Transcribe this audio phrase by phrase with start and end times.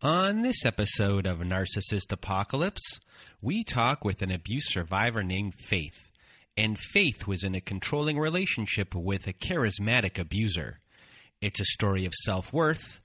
[0.00, 3.00] On this episode of Narcissist Apocalypse,
[3.42, 6.12] we talk with an abuse survivor named Faith.
[6.56, 10.78] And Faith was in a controlling relationship with a charismatic abuser.
[11.40, 13.00] It's a story of self worth,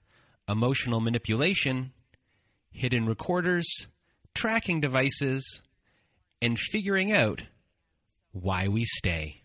[0.47, 1.93] emotional manipulation,
[2.69, 3.65] hidden recorders,
[4.35, 5.61] tracking devices,
[6.43, 7.41] and figuring out
[8.33, 9.42] why we stay.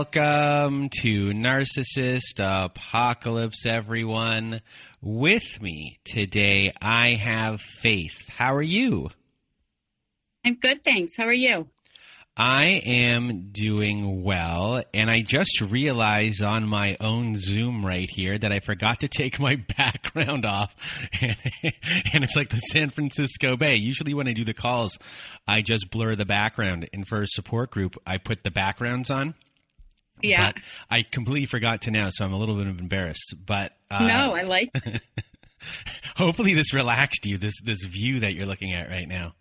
[0.00, 4.62] Welcome to Narcissist Apocalypse, everyone.
[5.02, 8.24] With me today, I have Faith.
[8.26, 9.10] How are you?
[10.42, 11.18] I'm good, thanks.
[11.18, 11.68] How are you?
[12.34, 18.52] I am doing well, and I just realized on my own Zoom right here that
[18.52, 20.74] I forgot to take my background off.
[21.20, 23.76] and it's like the San Francisco Bay.
[23.76, 24.98] Usually, when I do the calls,
[25.46, 29.34] I just blur the background, and for a support group, I put the backgrounds on.
[30.22, 30.52] Yeah.
[30.52, 33.34] But I completely forgot to now, so I'm a little bit embarrassed.
[33.44, 34.70] But uh, no, I like.
[36.16, 37.38] hopefully, this relaxed you.
[37.38, 39.34] This this view that you're looking at right now.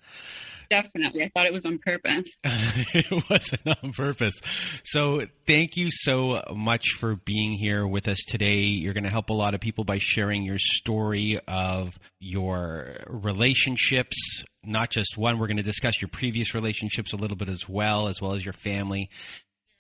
[0.69, 2.30] Definitely, I thought it was on purpose.
[2.44, 4.36] it wasn't on purpose.
[4.83, 8.58] So, thank you so much for being here with us today.
[8.58, 14.43] You're going to help a lot of people by sharing your story of your relationships,
[14.64, 15.39] not just one.
[15.39, 18.45] We're going to discuss your previous relationships a little bit as well, as well as
[18.45, 19.09] your family.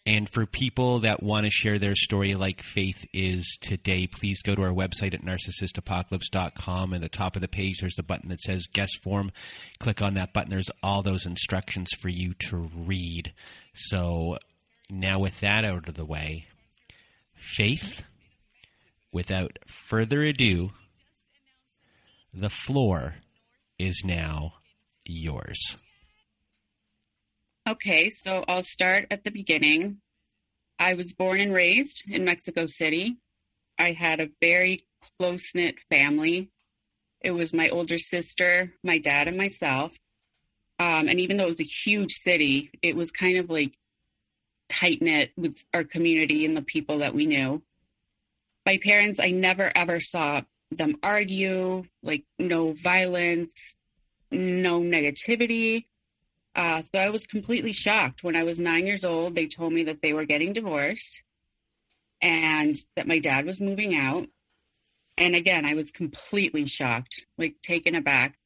[0.09, 4.55] And for people that want to share their story like Faith is today, please go
[4.55, 6.95] to our website at narcissistapocalypse.com.
[6.95, 9.31] At the top of the page, there's a button that says guest form.
[9.77, 10.49] Click on that button.
[10.49, 13.33] There's all those instructions for you to read.
[13.75, 14.39] So
[14.89, 16.47] now, with that out of the way,
[17.35, 18.01] Faith,
[19.11, 20.71] without further ado,
[22.33, 23.13] the floor
[23.77, 24.55] is now
[25.05, 25.75] yours.
[27.69, 29.97] Okay, so I'll start at the beginning.
[30.79, 33.17] I was born and raised in Mexico City.
[33.77, 34.87] I had a very
[35.19, 36.49] close knit family.
[37.21, 39.91] It was my older sister, my dad, and myself.
[40.79, 43.77] Um, and even though it was a huge city, it was kind of like
[44.69, 47.61] tight knit with our community and the people that we knew.
[48.65, 50.41] My parents, I never ever saw
[50.71, 53.53] them argue, like no violence,
[54.31, 55.85] no negativity.
[56.55, 59.35] Uh, so I was completely shocked when I was nine years old.
[59.35, 61.21] They told me that they were getting divorced
[62.21, 64.27] and that my dad was moving out.
[65.17, 68.37] And again, I was completely shocked, like taken aback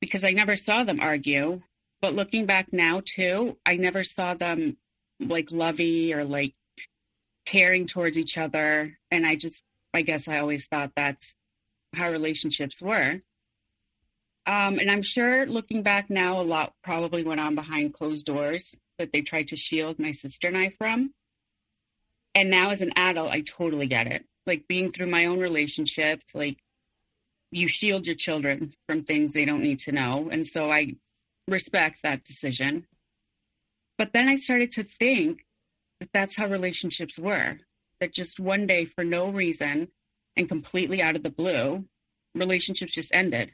[0.00, 1.62] because I never saw them argue.
[2.00, 4.76] But looking back now, too, I never saw them
[5.18, 6.54] like lovey or like
[7.44, 8.98] caring towards each other.
[9.10, 9.60] And I just,
[9.92, 11.34] I guess I always thought that's
[11.94, 13.20] how relationships were.
[14.46, 18.74] Um, and I'm sure looking back now, a lot probably went on behind closed doors
[18.98, 21.12] that they tried to shield my sister and I from.
[22.34, 24.24] And now as an adult, I totally get it.
[24.46, 26.58] Like being through my own relationships, like
[27.50, 30.28] you shield your children from things they don't need to know.
[30.30, 30.96] And so I
[31.48, 32.86] respect that decision.
[33.98, 35.44] But then I started to think
[36.00, 37.58] that that's how relationships were.
[38.00, 39.88] That just one day, for no reason
[40.36, 41.84] and completely out of the blue,
[42.34, 43.52] relationships just ended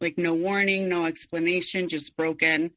[0.00, 2.70] like no warning, no explanation, just broken,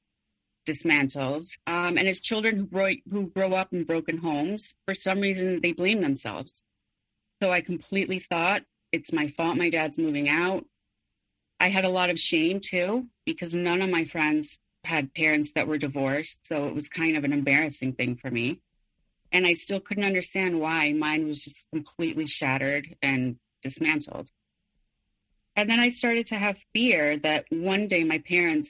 [0.65, 1.47] dismantled.
[1.67, 5.59] Um, and as children who grow, who grow up in broken homes, for some reason
[5.61, 6.61] they blame themselves.
[7.41, 10.65] So I completely thought it's my fault my dad's moving out.
[11.59, 15.67] I had a lot of shame too, because none of my friends had parents that
[15.67, 16.39] were divorced.
[16.47, 18.61] So it was kind of an embarrassing thing for me.
[19.31, 24.31] And I still couldn't understand why mine was just completely shattered and dismantled.
[25.59, 28.69] And then I started to have fear that one day my parents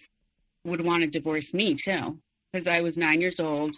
[0.64, 2.18] would want to divorce me too,
[2.52, 3.76] because I was nine years old,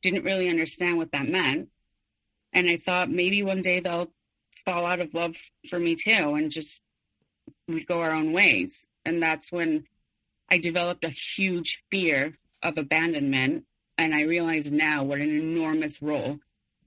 [0.00, 1.68] didn't really understand what that meant.
[2.54, 4.10] And I thought maybe one day they'll
[4.64, 5.36] fall out of love
[5.68, 6.80] for me too and just
[7.68, 8.86] we'd go our own ways.
[9.04, 9.84] And that's when
[10.48, 13.66] I developed a huge fear of abandonment.
[13.98, 16.38] And I realize now what an enormous role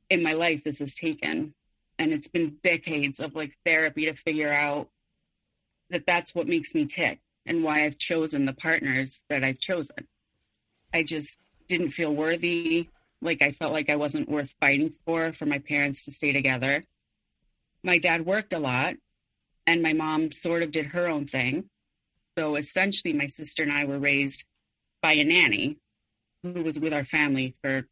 [0.09, 1.53] in my life this has taken.
[1.99, 4.89] And it's been decades of like therapy to figure out
[5.89, 10.07] that that's what makes me tick and why I've chosen the partners that I've chosen.
[10.93, 11.37] I just
[11.67, 12.89] didn't feel worthy.
[13.21, 16.83] Like I felt like I wasn't worth fighting for, for my parents to stay together.
[17.83, 18.95] My dad worked a lot
[19.67, 21.69] and my mom sort of did her own thing.
[22.37, 24.43] So essentially, my sister and I were raised
[25.01, 25.77] by a nanny
[26.43, 27.85] who was with our family for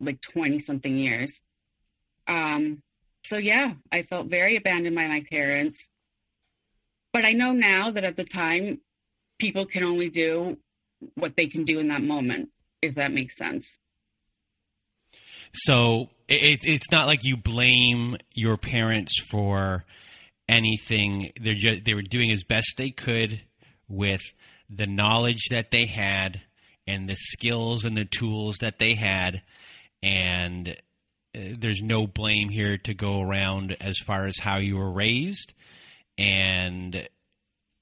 [0.00, 1.40] like 20 something years.
[2.26, 2.82] Um,
[3.24, 5.86] so yeah, I felt very abandoned by my parents.
[7.14, 8.80] But I know now that at the time,
[9.38, 10.58] people can only do
[11.14, 12.50] what they can do in that moment,
[12.82, 13.72] if that makes sense.
[15.54, 19.84] So it, it's not like you blame your parents for
[20.48, 21.30] anything.
[21.40, 23.40] They're just, they were doing as best they could
[23.88, 24.22] with
[24.68, 26.40] the knowledge that they had
[26.84, 29.42] and the skills and the tools that they had,
[30.02, 30.70] and
[31.34, 35.52] uh, there's no blame here to go around as far as how you were raised,
[36.18, 37.08] and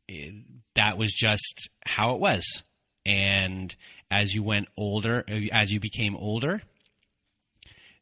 [0.09, 0.35] it,
[0.75, 2.63] that was just how it was.
[3.05, 3.75] And
[4.11, 6.63] as you went older, uh, as you became older,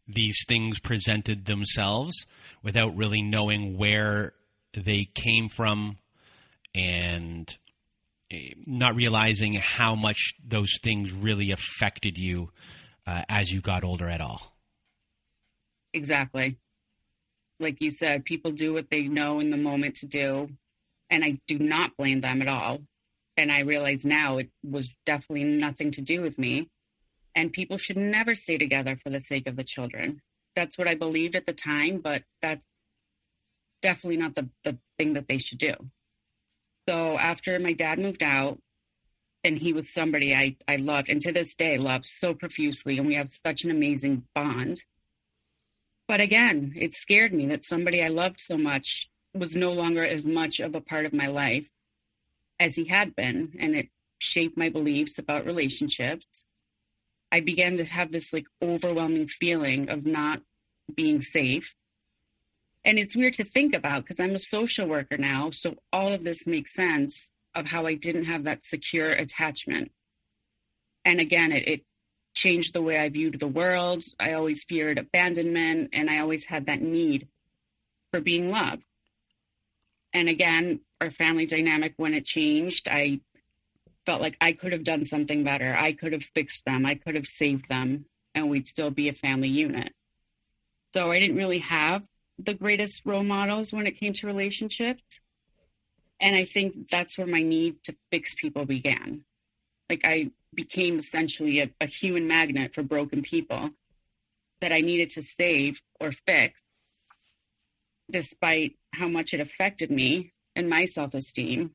[0.06, 2.26] these things presented themselves
[2.62, 4.32] without really knowing where
[4.74, 5.98] they came from
[6.74, 7.56] and
[8.30, 12.50] eh, not realizing how much those things really affected you
[13.06, 14.54] uh, as you got older at all.
[15.92, 16.56] Exactly.
[17.60, 20.48] Like you said, people do what they know in the moment to do.
[21.10, 22.78] And I do not blame them at all.
[23.36, 26.68] And I realize now it was definitely nothing to do with me.
[27.34, 30.20] And people should never stay together for the sake of the children.
[30.56, 32.64] That's what I believed at the time, but that's
[33.82, 35.74] definitely not the, the thing that they should do.
[36.88, 38.58] So after my dad moved out,
[39.44, 43.06] and he was somebody I, I loved and to this day love so profusely, and
[43.06, 44.82] we have such an amazing bond.
[46.10, 50.24] But again, it scared me that somebody I loved so much was no longer as
[50.24, 51.70] much of a part of my life
[52.58, 56.26] as he had been, and it shaped my beliefs about relationships.
[57.30, 60.42] I began to have this like overwhelming feeling of not
[60.96, 61.76] being safe
[62.84, 65.50] and it's weird to think about because I'm a social worker now.
[65.50, 69.92] So all of this makes sense of how I didn't have that secure attachment.
[71.04, 71.80] And again, it, it
[72.34, 74.04] changed the way I viewed the world.
[74.18, 77.28] I always feared abandonment and I always had that need
[78.10, 78.82] for being loved.
[80.12, 83.20] And again, our family dynamic, when it changed, I
[84.06, 85.74] felt like I could have done something better.
[85.74, 86.86] I could have fixed them.
[86.86, 89.92] I could have saved them and we'd still be a family unit.
[90.94, 92.04] So I didn't really have
[92.38, 95.02] the greatest role models when it came to relationships.
[96.20, 99.24] And I think that's where my need to fix people began.
[99.90, 103.70] Like I became essentially a, a human magnet for broken people
[104.60, 106.60] that I needed to save or fix,
[108.08, 111.72] despite how much it affected me and my self esteem.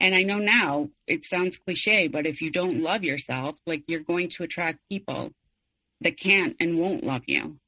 [0.00, 4.00] And I know now it sounds cliche, but if you don't love yourself, like you're
[4.00, 5.30] going to attract people
[6.00, 7.58] that can't and won't love you.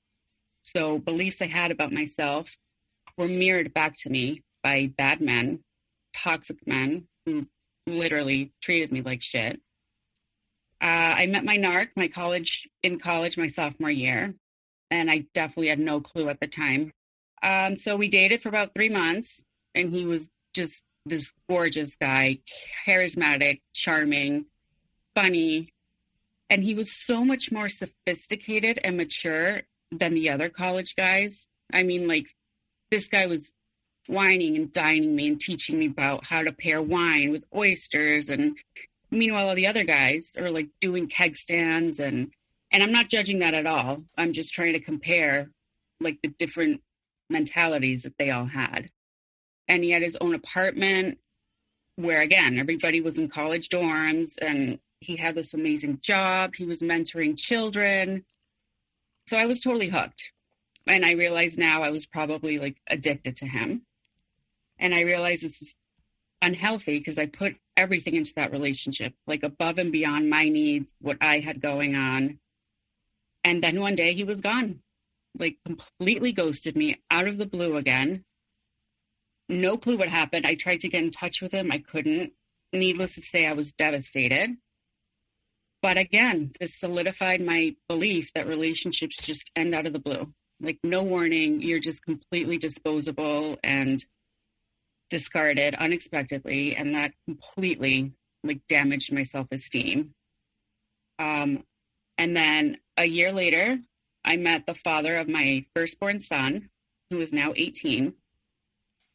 [0.63, 2.57] So beliefs I had about myself
[3.17, 5.61] were mirrored back to me by bad men,
[6.13, 7.47] toxic men who
[7.87, 9.61] literally treated me like shit.
[10.81, 14.35] Uh, I met my narc, my college in college, my sophomore year,
[14.91, 16.93] and I definitely had no clue at the time.
[17.43, 19.41] Um, so we dated for about three months,
[19.75, 22.39] and he was just this gorgeous guy,
[22.87, 24.47] charismatic, charming,
[25.15, 25.69] funny,
[26.51, 31.47] and he was so much more sophisticated and mature than the other college guys.
[31.73, 32.29] I mean, like
[32.91, 33.51] this guy was
[34.09, 38.57] wining and dining me and teaching me about how to pair wine with oysters and
[39.11, 42.31] meanwhile all the other guys are like doing keg stands and
[42.75, 44.03] and I'm not judging that at all.
[44.19, 45.49] I'm just trying to compare
[46.01, 46.81] like the different
[47.31, 48.89] mentalities that they all had.
[49.69, 51.19] And he had his own apartment
[51.97, 56.57] where again everybody was in college dorms and he had this amazing job.
[56.57, 58.25] He was mentoring children.
[59.29, 60.33] So I was totally hooked.
[60.87, 63.83] And I realized now I was probably like addicted to him.
[64.79, 65.75] And I realized this is
[66.43, 71.19] unhealthy because I put everything into that relationship, like above and beyond my needs, what
[71.21, 72.39] I had going on.
[73.43, 74.81] And then one day he was gone,
[75.39, 78.25] like completely ghosted me out of the blue again.
[79.49, 80.47] No clue what happened.
[80.47, 82.33] I tried to get in touch with him, I couldn't.
[82.73, 84.57] Needless to say, I was devastated.
[85.83, 90.33] But again, this solidified my belief that relationships just end out of the blue.
[90.61, 94.03] Like no warning, you're just completely disposable and
[95.11, 100.15] discarded unexpectedly, and that completely like damaged my self-esteem.
[101.19, 101.65] Um,
[102.19, 103.79] and then a year later,
[104.25, 106.71] I met the father of my firstborn son,
[107.11, 108.15] who is now 18,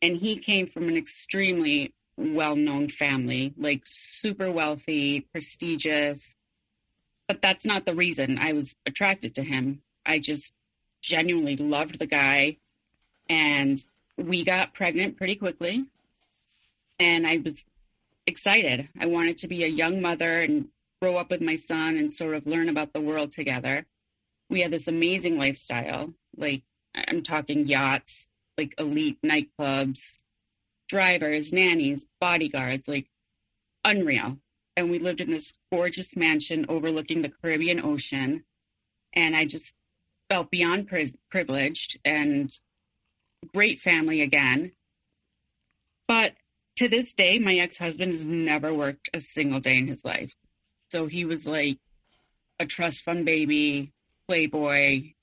[0.01, 6.35] and he came from an extremely well-known family, like super wealthy, prestigious,
[7.27, 9.81] but that's not the reason I was attracted to him.
[10.05, 10.51] I just
[11.01, 12.57] genuinely loved the guy
[13.29, 13.83] and
[14.19, 15.85] we got pregnant pretty quickly
[16.99, 17.63] and I was
[18.27, 18.89] excited.
[18.99, 20.67] I wanted to be a young mother and
[21.01, 23.85] grow up with my son and sort of learn about the world together.
[24.49, 26.13] We had this amazing lifestyle.
[26.35, 30.01] Like I'm talking yachts, like elite nightclubs,
[30.87, 33.07] drivers, nannies, bodyguards, like
[33.85, 34.37] unreal.
[34.75, 38.43] And we lived in this gorgeous mansion overlooking the Caribbean Ocean.
[39.13, 39.73] And I just
[40.29, 42.51] felt beyond pri- privileged and
[43.53, 44.71] great family again.
[46.07, 46.33] But
[46.77, 50.33] to this day, my ex husband has never worked a single day in his life.
[50.91, 51.77] So he was like
[52.59, 53.91] a trust fund baby,
[54.27, 55.13] playboy,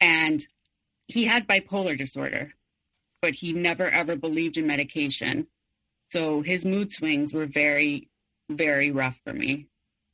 [0.00, 0.46] and
[1.06, 2.52] he had bipolar disorder,
[3.22, 5.46] but he never ever believed in medication.
[6.10, 8.08] So his mood swings were very,
[8.48, 9.66] very rough for me.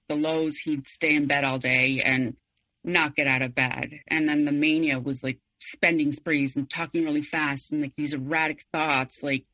[0.09, 2.37] The lows, he'd stay in bed all day and
[2.85, 4.01] not get out of bed.
[4.09, 8.15] And then the mania was like spending sprees and talking really fast and like these
[8.15, 9.45] erratic thoughts, like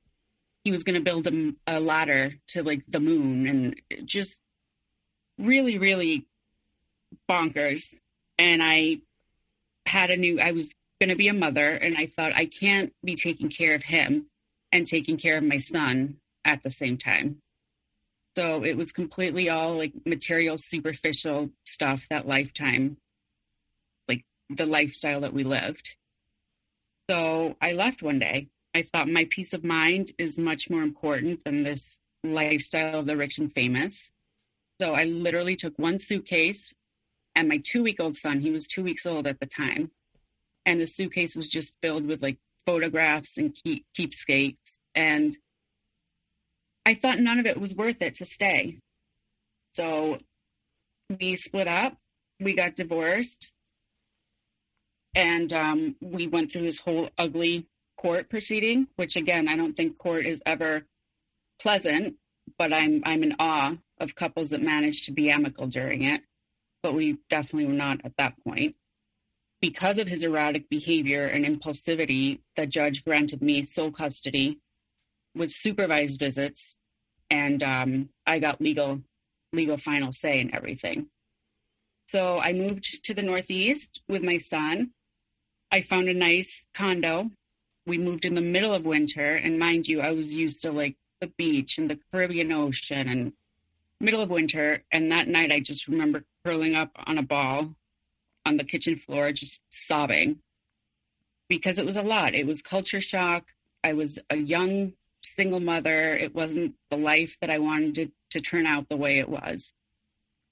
[0.64, 4.36] he was going to build a, a ladder to like the moon and just
[5.38, 6.26] really, really
[7.28, 7.94] bonkers.
[8.38, 9.00] And I
[9.84, 10.68] had a new, I was
[11.00, 14.26] going to be a mother and I thought I can't be taking care of him
[14.72, 17.38] and taking care of my son at the same time.
[18.36, 22.98] So it was completely all like material, superficial stuff that lifetime,
[24.50, 25.96] the lifestyle that we lived.
[27.08, 28.48] So I left one day.
[28.74, 33.16] I thought my peace of mind is much more important than this lifestyle of the
[33.16, 34.12] rich and famous.
[34.80, 36.72] So I literally took one suitcase
[37.36, 39.90] and my two week old son, he was two weeks old at the time.
[40.64, 44.78] And the suitcase was just filled with like photographs and keep, keepsakes.
[44.94, 45.36] And
[46.86, 48.78] I thought none of it was worth it to stay.
[49.74, 50.18] So
[51.20, 51.96] we split up,
[52.40, 53.52] we got divorced,
[55.16, 59.98] and um, we went through this whole ugly court proceeding, which again, I don't think
[59.98, 60.84] court is ever
[61.60, 62.14] pleasant,
[62.56, 66.22] but I'm I'm in awe of couples that manage to be amicable during it
[66.86, 68.76] but we definitely were not at that point.
[69.60, 74.60] Because of his erratic behavior and impulsivity, the judge granted me sole custody
[75.34, 76.76] with supervised visits,
[77.28, 79.00] and um, I got legal
[79.52, 81.08] legal final say in everything.
[82.06, 84.92] So I moved to the Northeast with my son.
[85.70, 87.30] I found a nice condo.
[87.86, 90.96] We moved in the middle of winter, and mind you, I was used to like
[91.20, 93.32] the beach and the Caribbean Ocean and
[94.00, 94.82] middle of winter.
[94.90, 97.74] And that night, I just remember curling up on a ball
[98.44, 100.40] on the kitchen floor, just sobbing
[101.48, 102.34] because it was a lot.
[102.34, 103.44] It was culture shock.
[103.84, 104.92] I was a young
[105.22, 106.14] single mother.
[106.14, 109.72] It wasn't the life that I wanted to, to turn out the way it was.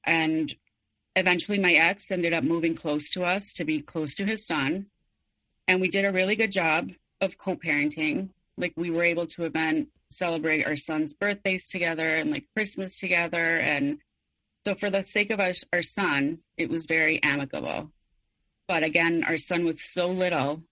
[0.05, 0.55] And
[1.17, 4.87] eventually, my ex ended up moving close to us to be close to his son.
[5.67, 6.91] And we did a really good job
[7.21, 8.31] of co parenting.
[8.57, 13.59] Like, we were able to event, celebrate our son's birthdays together and like Christmas together.
[13.59, 13.99] And
[14.65, 17.91] so, for the sake of our, our son, it was very amicable.
[18.69, 20.63] But again, our son was so little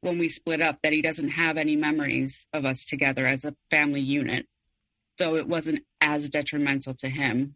[0.00, 3.54] when we split up that he doesn't have any memories of us together as a
[3.70, 4.46] family unit.
[5.18, 7.54] So, it wasn't as detrimental to him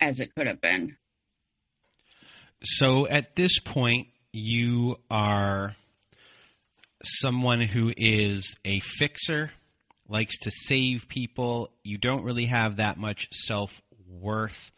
[0.00, 0.96] as it could have been.
[2.62, 5.76] So, at this point, you are
[7.06, 9.50] someone who is a fixer,
[10.08, 11.70] likes to save people.
[11.82, 13.72] You don't really have that much self
[14.08, 14.72] worth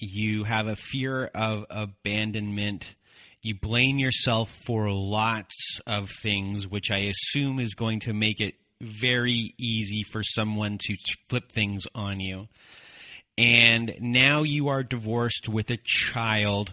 [0.00, 2.94] you have a fear of abandonment.
[3.42, 8.54] You blame yourself for lots of things, which I assume is going to make it
[8.80, 10.96] very easy for someone to
[11.28, 12.48] flip things on you.
[13.36, 16.72] And now you are divorced with a child.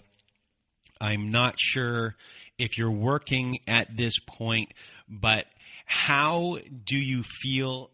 [1.00, 2.15] I'm not sure
[2.57, 4.73] if you're working at this point,
[5.07, 5.45] but
[5.85, 7.91] how do you feel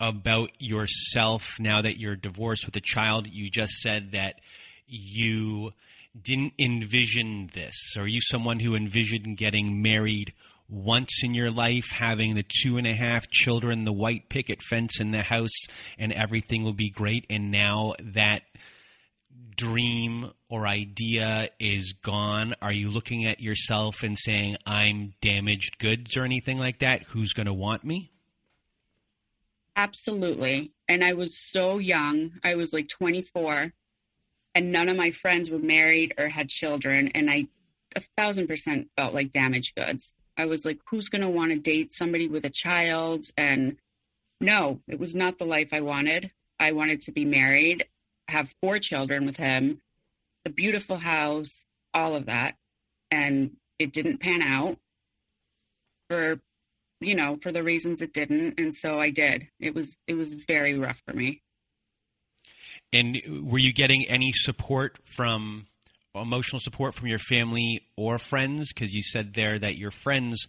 [0.00, 3.26] about yourself now that you're divorced with a child.
[3.26, 4.40] You just said that
[4.86, 5.72] you
[6.20, 7.94] didn't envision this.
[7.96, 10.32] Are you someone who envisioned getting married
[10.68, 15.00] once in your life, having the two and a half children, the white picket fence
[15.00, 15.56] in the house,
[15.98, 17.26] and everything will be great?
[17.30, 18.42] And now that
[19.56, 26.16] dream or idea is gone, are you looking at yourself and saying, I'm damaged goods
[26.16, 27.02] or anything like that?
[27.02, 28.12] Who's going to want me?
[29.74, 30.70] Absolutely.
[30.86, 32.34] And I was so young.
[32.44, 33.72] I was like 24,
[34.54, 37.08] and none of my friends were married or had children.
[37.08, 37.48] And I
[37.96, 40.14] a thousand percent felt like damaged goods.
[40.36, 43.26] I was like, who's going to want to date somebody with a child?
[43.36, 43.76] And
[44.40, 46.30] no, it was not the life I wanted.
[46.60, 47.86] I wanted to be married,
[48.28, 49.80] have four children with him,
[50.44, 51.52] a beautiful house,
[51.92, 52.54] all of that.
[53.10, 54.78] And it didn't pan out
[56.08, 56.40] for
[57.00, 58.58] you know, for the reasons it didn't.
[58.58, 59.48] And so I did.
[59.60, 61.42] It was it was very rough for me.
[62.92, 65.66] And were you getting any support from
[66.14, 68.72] emotional support from your family or friends?
[68.72, 70.46] Because you said there that your friends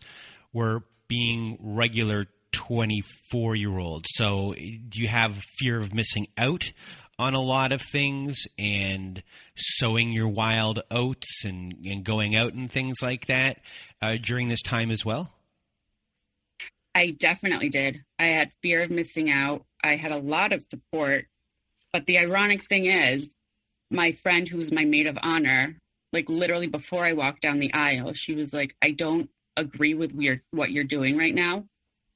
[0.53, 4.07] were being regular 24 year olds.
[4.13, 6.71] So, do you have fear of missing out
[7.17, 9.23] on a lot of things and
[9.55, 13.57] sowing your wild oats and, and going out and things like that
[14.01, 15.31] uh, during this time as well?
[16.93, 18.03] I definitely did.
[18.17, 19.65] I had fear of missing out.
[19.83, 21.25] I had a lot of support.
[21.91, 23.29] But the ironic thing is,
[23.91, 25.77] my friend who was my maid of honor,
[26.11, 30.13] like literally before I walked down the aisle, she was like, I don't agree with
[30.13, 31.65] weird, what you're doing right now,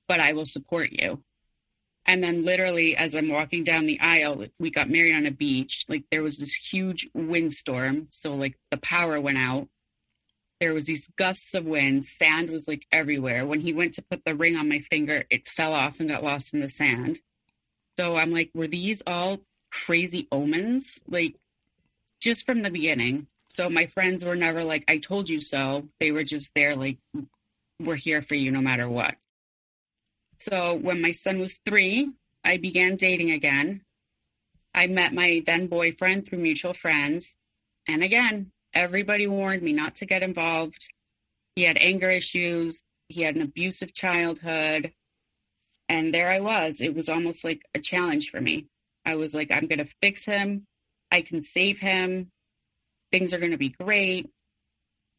[0.08, 1.22] but I will support you.
[2.10, 5.86] And then literally as I'm walking down the aisle, we got married on a beach.
[5.88, 8.08] Like there was this huge windstorm.
[8.10, 9.68] So like the power went out.
[10.60, 12.08] There was these gusts of wind.
[12.08, 13.46] Sand was like everywhere.
[13.46, 16.24] When he went to put the ring on my finger, it fell off and got
[16.24, 17.20] lost in the sand.
[17.96, 19.38] So I'm like, were these all
[19.70, 21.00] crazy omens?
[21.08, 21.36] Like
[22.20, 23.28] just from the beginning.
[23.56, 25.88] So my friends were never like, I told you so.
[26.00, 26.98] They were just there like,
[27.80, 29.13] we're here for you no matter what.
[30.41, 32.10] So when my son was three,
[32.43, 33.81] I began dating again.
[34.74, 37.36] I met my then boyfriend through mutual friends.
[37.88, 40.88] And again, everybody warned me not to get involved.
[41.55, 42.77] He had anger issues,
[43.10, 44.93] he had an abusive childhood.
[45.89, 46.81] And there I was.
[46.81, 48.67] It was almost like a challenge for me.
[49.05, 50.67] I was like, I'm going to fix him.
[51.12, 52.31] I can save him.
[53.12, 54.29] Things are going to be great.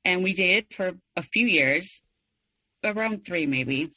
[0.05, 2.01] And we dated for a few years,
[2.85, 3.93] around three maybe.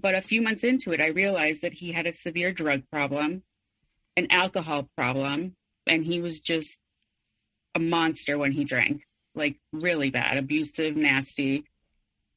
[0.00, 3.42] But a few months into it, I realized that he had a severe drug problem,
[4.16, 6.78] an alcohol problem, and he was just
[7.74, 9.02] a monster when he drank
[9.34, 11.64] like really bad, abusive, nasty.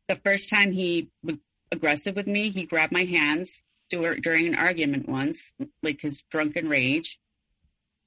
[0.08, 1.38] The first time he was
[1.72, 5.52] aggressive with me, he grabbed my hands during an argument once,
[5.84, 7.20] like his drunken rage,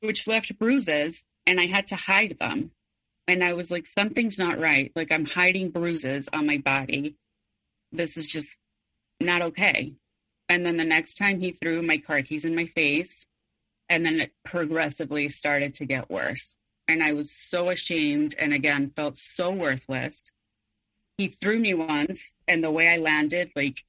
[0.01, 2.71] which left bruises, and I had to hide them.
[3.27, 4.93] And I was like, something's not right.
[4.95, 7.17] Like, I'm hiding bruises on my body.
[7.93, 8.49] This is just
[9.25, 9.95] not okay.
[10.49, 13.27] And then the next time he threw my car keys in my face,
[13.89, 16.57] and then it progressively started to get worse.
[16.87, 20.23] And I was so ashamed and again felt so worthless.
[21.17, 23.85] He threw me once, and the way I landed, like,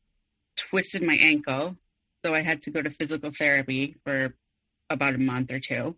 [0.55, 1.75] twisted my ankle.
[2.23, 4.35] So I had to go to physical therapy for
[4.89, 5.95] about a month or two.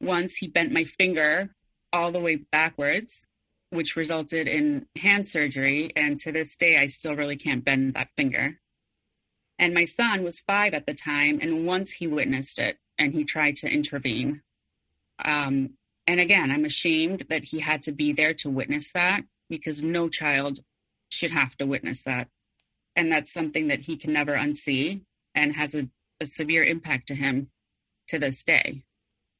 [0.00, 1.54] Once he bent my finger
[1.92, 3.27] all the way backwards
[3.70, 5.92] which resulted in hand surgery.
[5.96, 8.58] And to this day, I still really can't bend that finger.
[9.58, 11.38] And my son was five at the time.
[11.42, 14.42] And once he witnessed it and he tried to intervene.
[15.24, 15.70] Um,
[16.06, 20.08] and again, I'm ashamed that he had to be there to witness that because no
[20.08, 20.60] child
[21.10, 22.28] should have to witness that.
[22.96, 25.02] And that's something that he can never unsee
[25.34, 25.88] and has a,
[26.20, 27.50] a severe impact to him
[28.08, 28.84] to this day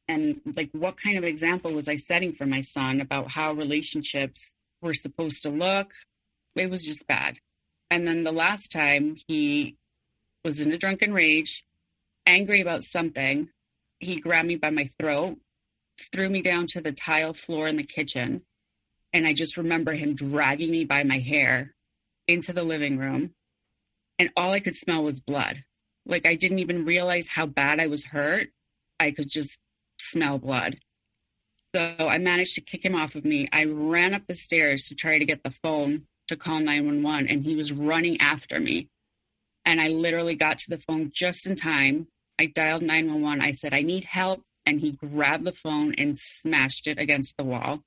[0.08, 4.52] and like what kind of example was i setting for my son about how relationships
[4.80, 5.92] were supposed to look?
[6.54, 7.38] It was just bad.
[7.90, 9.76] And then the last time he
[10.44, 11.64] was in a drunken rage
[12.26, 13.48] angry about something
[14.00, 15.38] he grabbed me by my throat
[16.12, 18.42] threw me down to the tile floor in the kitchen
[19.12, 21.74] and i just remember him dragging me by my hair
[22.28, 23.30] into the living room
[24.18, 25.64] and all i could smell was blood.
[26.06, 28.50] Like i didn't even realize how bad i was hurt.
[29.00, 29.58] I could just
[29.98, 30.78] smell blood.
[31.74, 33.48] So I managed to kick him off of me.
[33.52, 37.44] I ran up the stairs to try to get the phone to call 911, and
[37.44, 38.88] he was running after me.
[39.64, 42.08] And I literally got to the phone just in time.
[42.38, 43.40] I dialed 911.
[43.42, 44.42] I said, I need help.
[44.64, 47.82] And he grabbed the phone and smashed it against the wall.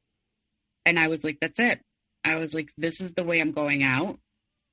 [0.85, 1.79] And I was like, that's it.
[2.23, 4.19] I was like, this is the way I'm going out.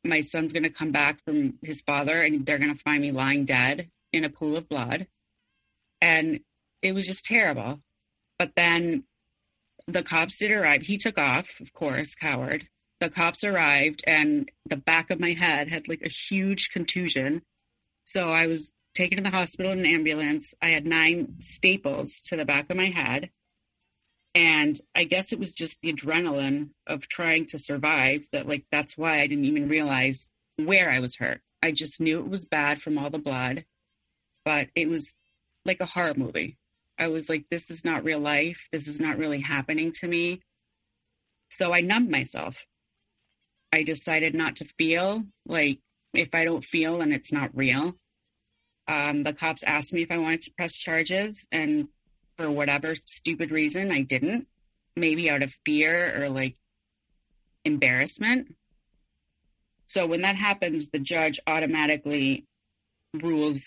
[0.04, 3.10] My son's going to come back from his father, and they're going to find me
[3.10, 5.06] lying dead in a pool of blood.
[6.00, 6.40] And
[6.82, 7.80] it was just terrible.
[8.38, 9.04] But then
[9.86, 10.82] the cops did arrive.
[10.82, 12.68] He took off, of course, coward.
[13.00, 17.42] The cops arrived, and the back of my head had like a huge contusion.
[18.04, 20.54] So I was taken to the hospital in an ambulance.
[20.60, 23.30] I had nine staples to the back of my head.
[24.34, 28.96] And I guess it was just the adrenaline of trying to survive that, like, that's
[28.96, 31.40] why I didn't even realize where I was hurt.
[31.62, 33.64] I just knew it was bad from all the blood,
[34.44, 35.14] but it was
[35.64, 36.56] like a horror movie.
[36.98, 38.68] I was like, this is not real life.
[38.72, 40.40] This is not really happening to me.
[41.50, 42.64] So I numbed myself.
[43.72, 45.78] I decided not to feel like
[46.12, 47.94] if I don't feel and it's not real.
[48.88, 51.88] Um, the cops asked me if I wanted to press charges, and
[52.38, 54.46] for whatever stupid reason, I didn't.
[54.96, 56.56] Maybe out of fear or like
[57.64, 58.54] embarrassment.
[59.86, 62.46] So when that happens, the judge automatically
[63.14, 63.62] rules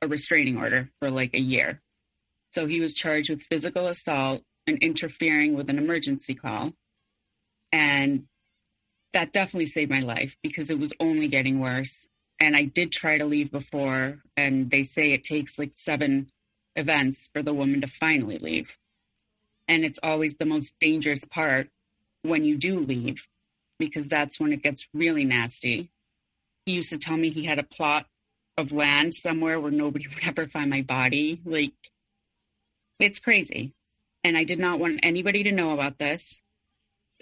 [0.00, 1.81] a restraining order for like a year.
[2.52, 6.72] So he was charged with physical assault and interfering with an emergency call.
[7.72, 8.24] And
[9.12, 12.06] that definitely saved my life because it was only getting worse.
[12.38, 16.30] And I did try to leave before, and they say it takes like seven
[16.76, 18.76] events for the woman to finally leave.
[19.68, 21.68] And it's always the most dangerous part
[22.22, 23.26] when you do leave
[23.78, 25.90] because that's when it gets really nasty.
[26.66, 28.06] He used to tell me he had a plot
[28.58, 31.40] of land somewhere where nobody would ever find my body.
[31.44, 31.72] Like,
[32.98, 33.72] it's crazy.
[34.24, 36.40] And I did not want anybody to know about this.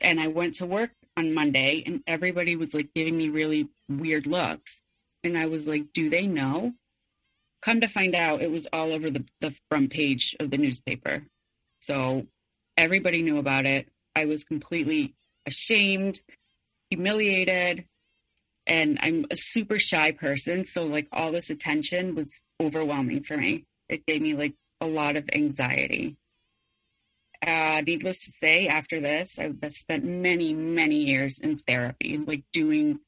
[0.02, 4.26] And I went to work on Monday, and everybody was like giving me really weird
[4.26, 4.80] looks.
[5.24, 6.72] And I was like, do they know?
[7.62, 11.22] Come to find out, it was all over the, the front page of the newspaper.
[11.80, 12.26] So
[12.76, 13.88] everybody knew about it.
[14.16, 15.14] I was completely
[15.46, 16.20] ashamed,
[16.88, 17.84] humiliated,
[18.66, 20.64] and I'm a super shy person.
[20.64, 22.30] So, like, all this attention was
[22.60, 23.64] overwhelming for me.
[23.88, 26.16] It gave me like a lot of anxiety.
[27.46, 33.00] Uh, needless to say, after this, I've spent many, many years in therapy, like doing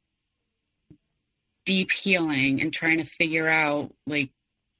[1.66, 4.30] deep healing and trying to figure out, like,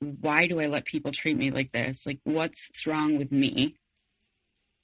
[0.01, 2.07] why do I let people treat me like this?
[2.07, 3.77] Like, what's wrong with me?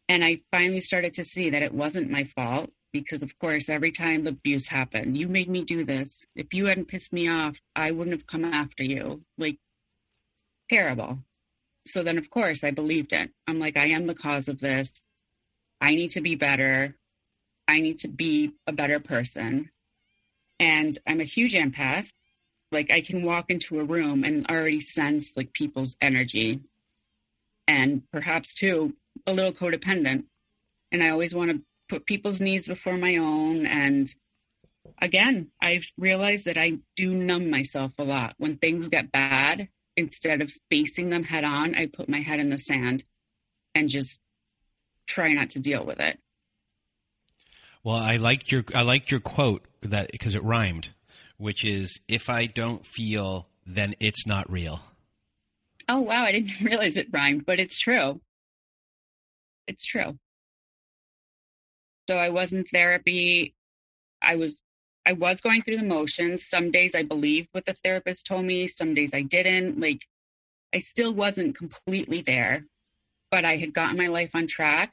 [0.08, 3.92] And I finally started to see that it wasn't my fault because, of course, every
[3.92, 6.24] time the abuse happened, you made me do this.
[6.36, 9.22] If you hadn't pissed me off, I wouldn't have come after you.
[9.36, 9.58] Like,
[10.68, 11.18] terrible.
[11.88, 13.30] So then, of course, I believed it.
[13.46, 14.90] I'm like, I am the cause of this.
[15.80, 16.96] I need to be better.
[17.66, 19.70] I need to be a better person.
[20.60, 22.10] And I'm a huge empath.
[22.70, 26.60] Like, I can walk into a room and already sense like people's energy.
[27.66, 28.94] And perhaps, too,
[29.26, 30.24] a little codependent.
[30.92, 33.66] And I always want to put people's needs before my own.
[33.66, 34.12] And
[35.00, 38.34] again, I've realized that I do numb myself a lot.
[38.38, 39.68] When things get bad,
[39.98, 43.02] instead of facing them head on, I put my head in the sand
[43.74, 44.20] and just
[45.08, 46.20] try not to deal with it.
[47.82, 50.90] Well, I liked your I liked your quote that because it rhymed,
[51.36, 54.80] which is if I don't feel, then it's not real.
[55.88, 58.20] Oh wow, I didn't realize it rhymed, but it's true.
[59.66, 60.16] It's true.
[62.08, 63.54] So I was in therapy.
[64.22, 64.62] I was
[65.06, 66.46] I was going through the motions.
[66.46, 69.80] Some days I believed what the therapist told me, some days I didn't.
[69.80, 70.06] Like
[70.74, 72.66] I still wasn't completely there,
[73.30, 74.92] but I had gotten my life on track.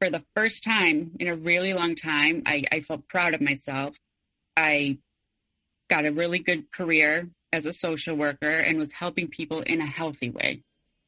[0.00, 3.96] For the first time in a really long time, I, I felt proud of myself.
[4.54, 4.98] I
[5.88, 9.86] got a really good career as a social worker and was helping people in a
[9.86, 10.62] healthy way,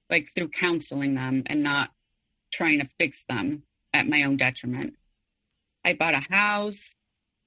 [0.08, 1.90] like through counseling them and not
[2.50, 4.94] trying to fix them at my own detriment.
[5.84, 6.94] I bought a house.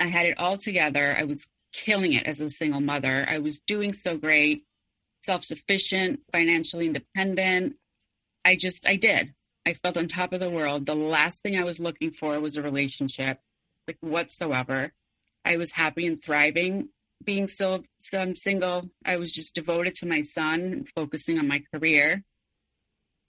[0.01, 1.15] I had it all together.
[1.17, 3.25] I was killing it as a single mother.
[3.29, 4.65] I was doing so great,
[5.23, 7.75] self sufficient, financially independent.
[8.43, 9.33] I just, I did.
[9.65, 10.87] I felt on top of the world.
[10.87, 13.39] The last thing I was looking for was a relationship,
[13.87, 14.91] like whatsoever.
[15.45, 16.89] I was happy and thriving
[17.23, 18.89] being so, so single.
[19.05, 22.23] I was just devoted to my son, focusing on my career.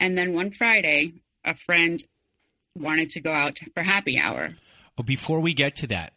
[0.01, 2.03] And then one Friday, a friend
[2.75, 4.55] wanted to go out for happy hour.
[4.97, 6.15] Well, before we get to that,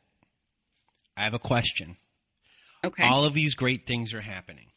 [1.18, 1.98] I have a question.
[2.84, 3.04] Okay.
[3.04, 4.68] All of these great things are happening.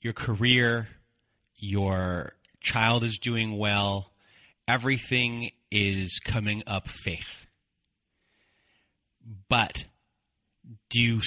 [0.00, 0.88] Your career,
[1.56, 4.12] your child is doing well,
[4.66, 7.46] everything is coming up faith.
[9.48, 9.84] But
[10.88, 11.20] do you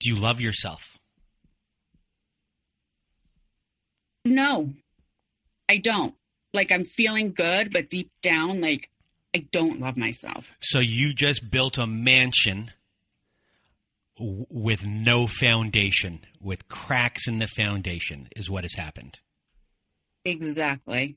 [0.00, 0.82] do you love yourself?
[4.24, 4.72] No.
[5.68, 6.14] I don't.
[6.52, 8.90] Like I'm feeling good, but deep down like
[9.34, 10.46] I don't love myself.
[10.60, 12.70] So you just built a mansion
[14.18, 19.18] with no foundation, with cracks in the foundation, is what has happened.
[20.24, 21.16] Exactly.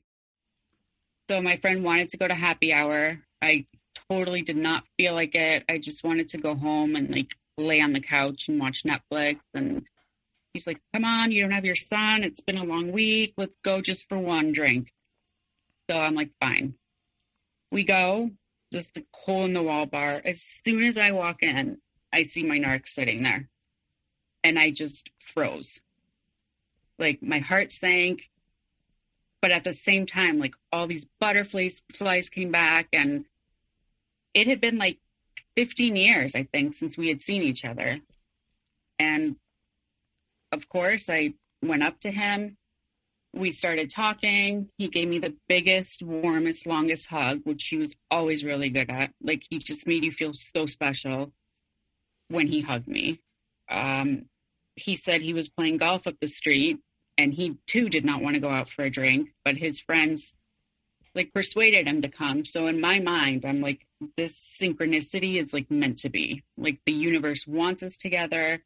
[1.28, 3.20] So my friend wanted to go to happy hour.
[3.42, 3.66] I
[4.10, 5.64] totally did not feel like it.
[5.68, 9.40] I just wanted to go home and like lay on the couch and watch Netflix.
[9.54, 9.84] And
[10.52, 12.24] he's like, Come on, you don't have your son.
[12.24, 13.34] It's been a long week.
[13.36, 14.92] Let's go just for one drink.
[15.90, 16.74] So I'm like, Fine.
[17.72, 18.30] We go,
[18.72, 20.20] just the hole in the wall bar.
[20.24, 21.78] As soon as I walk in,
[22.16, 23.48] I see my narc sitting there.
[24.42, 25.80] And I just froze.
[26.98, 28.30] Like my heart sank.
[29.42, 33.26] But at the same time, like all these butterflies flies came back and
[34.32, 34.98] it had been like
[35.56, 38.00] 15 years, I think, since we had seen each other.
[38.98, 39.36] And
[40.52, 42.56] of course, I went up to him
[43.34, 44.70] we started talking.
[44.78, 49.10] He gave me the biggest, warmest, longest hug, which he was always really good at.
[49.22, 51.32] Like he just made you feel so special
[52.28, 53.20] when he hugged me.
[53.70, 54.26] Um,
[54.74, 56.78] he said he was playing golf up the street
[57.18, 60.36] and he too did not want to go out for a drink, but his friends
[61.16, 62.44] like persuaded him to come.
[62.44, 63.86] So in my mind, I'm like,
[64.16, 66.44] this synchronicity is like meant to be.
[66.58, 68.62] Like the universe wants us together.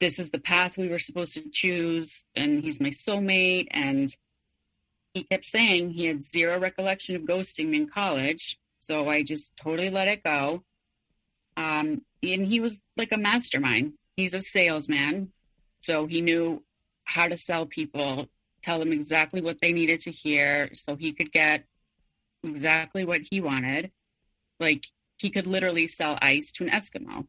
[0.00, 2.10] This is the path we were supposed to choose.
[2.34, 3.68] And he's my soulmate.
[3.70, 4.14] And
[5.12, 8.58] he kept saying he had zero recollection of ghosting me in college.
[8.78, 10.64] So I just totally let it go.
[11.58, 13.94] Um, and he was like a mastermind.
[14.16, 15.32] He's a salesman.
[15.82, 16.62] So he knew
[17.04, 18.28] how to sell people
[18.62, 21.64] tell them exactly what they needed to hear so he could get
[22.42, 23.90] exactly what he wanted.
[24.60, 27.26] Like he could literally sell ice to an Eskimo.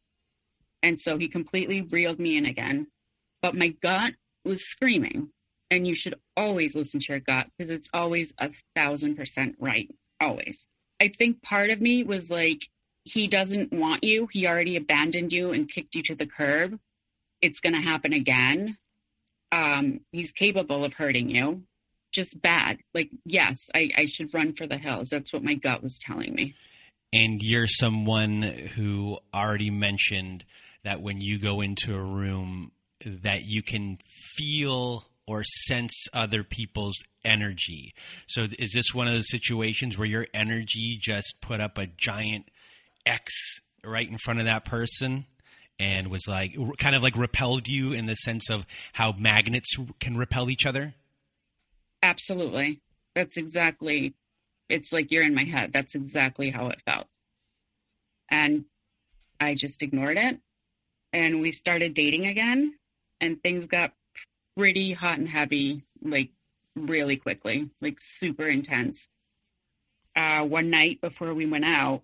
[0.82, 2.88] And so he completely reeled me in again.
[3.42, 4.14] But my gut
[4.46, 5.30] was screaming.
[5.72, 9.90] And you should always listen to your gut because it's always a thousand percent right.
[10.20, 10.68] Always.
[11.00, 12.68] I think part of me was like,
[13.04, 14.28] he doesn't want you.
[14.32, 16.80] He already abandoned you and kicked you to the curb.
[17.42, 18.78] It's going to happen again
[19.52, 21.64] um, he's capable of hurting you.
[22.12, 22.80] Just bad.
[22.94, 25.10] Like, yes, I, I should run for the hills.
[25.10, 26.56] That's what my gut was telling me.
[27.14, 30.44] And you're someone who already mentioned
[30.84, 32.72] that when you go into a room,
[33.06, 33.98] that you can
[34.38, 37.94] feel or sense other people's energy.
[38.28, 42.50] So, is this one of those situations where your energy just put up a giant
[43.10, 45.26] X right in front of that person?
[45.80, 50.18] and was like kind of like repelled you in the sense of how magnets can
[50.18, 50.94] repel each other?
[52.04, 52.82] Absolutely.
[53.16, 54.14] That's exactly
[54.68, 55.72] it's like you're in my head.
[55.74, 57.08] That's exactly how it felt.
[58.30, 58.66] And
[59.40, 60.40] I just ignored it
[61.12, 62.76] and we started dating again
[63.20, 63.94] and things got
[64.56, 66.30] pretty hot and heavy like
[66.76, 69.08] really quickly, like super intense.
[70.16, 72.04] Uh, one night before we went out,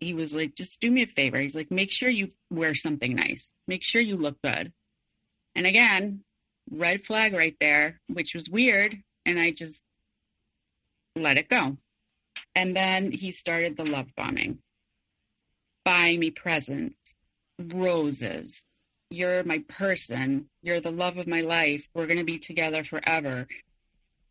[0.00, 1.38] he was like, just do me a favor.
[1.38, 3.52] He's like, make sure you wear something nice.
[3.66, 4.72] Make sure you look good.
[5.54, 6.20] And again,
[6.70, 8.96] red flag right there, which was weird.
[9.26, 9.80] And I just
[11.16, 11.76] let it go.
[12.54, 14.58] And then he started the love bombing.
[15.84, 16.96] Buy me presents,
[17.58, 18.60] roses.
[19.10, 20.48] You're my person.
[20.62, 21.88] You're the love of my life.
[21.94, 23.46] We're going to be together forever.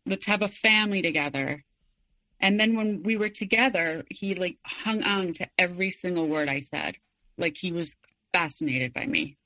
[0.06, 1.64] Let's have a family together.
[2.40, 6.60] And then when we were together, he like hung on to every single word I
[6.60, 6.96] said.
[7.36, 7.90] Like he was
[8.32, 9.36] fascinated by me.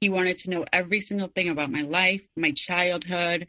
[0.00, 3.48] He wanted to know every single thing about my life, my childhood.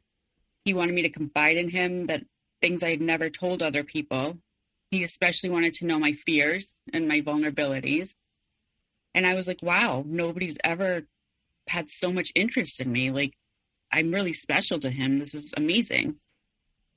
[0.64, 2.24] He wanted me to confide in him that
[2.62, 4.38] things I had never told other people.
[4.90, 8.14] He especially wanted to know my fears and my vulnerabilities.
[9.14, 11.04] And I was like, wow, nobody's ever
[11.68, 13.12] had so much interest in me.
[13.12, 13.34] Like,
[13.92, 15.20] I'm really special to him.
[15.20, 16.16] This is amazing.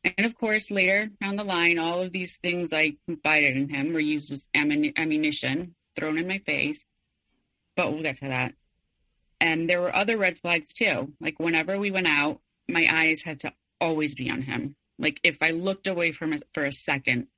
[0.03, 3.93] And of course, later down the line, all of these things I confided in him
[3.93, 6.85] were used as ammunition thrown in my face.
[7.77, 8.55] But we'll get to that.
[9.41, 11.13] And there were other red flags too.
[11.21, 14.77] Like whenever we went out, my eyes had to always be on him.
[14.99, 17.29] Like if I looked away from it for a second,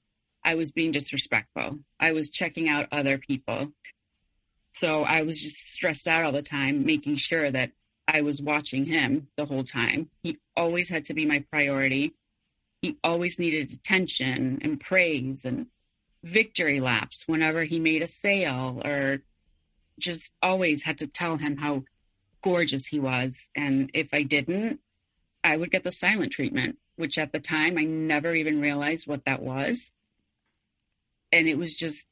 [0.44, 1.78] I was being disrespectful.
[2.00, 3.72] I was checking out other people.
[4.72, 7.70] So I was just stressed out all the time, making sure that
[8.08, 10.10] I was watching him the whole time.
[10.22, 12.14] He always had to be my priority
[12.82, 15.68] he always needed attention and praise and
[16.24, 19.22] victory laps whenever he made a sale or
[19.98, 21.84] just always had to tell him how
[22.42, 23.48] gorgeous he was.
[23.54, 24.80] And if I didn't,
[25.44, 29.24] I would get the silent treatment, which at the time I never even realized what
[29.26, 29.90] that was.
[31.30, 32.04] And it was just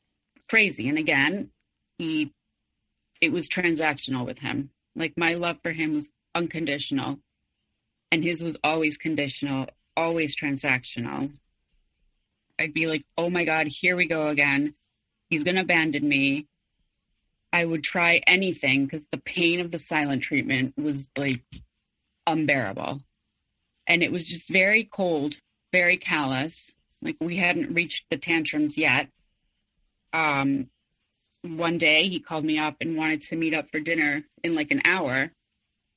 [0.48, 0.88] crazy.
[0.88, 1.50] And again,
[1.98, 2.32] he,
[3.20, 4.70] it was transactional with him.
[4.94, 7.18] Like my love for him was unconditional
[8.12, 9.66] and his was always conditional
[10.00, 11.30] always transactional.
[12.58, 14.74] I'd be like, oh my God, here we go again.
[15.28, 16.46] He's going to abandon me.
[17.52, 21.42] I would try anything because the pain of the silent treatment was like
[22.26, 23.02] unbearable.
[23.86, 25.36] And it was just very cold,
[25.72, 26.72] very callous.
[27.02, 29.08] Like we hadn't reached the tantrums yet.
[30.12, 30.68] Um,
[31.42, 34.70] one day he called me up and wanted to meet up for dinner in like
[34.70, 35.30] an hour.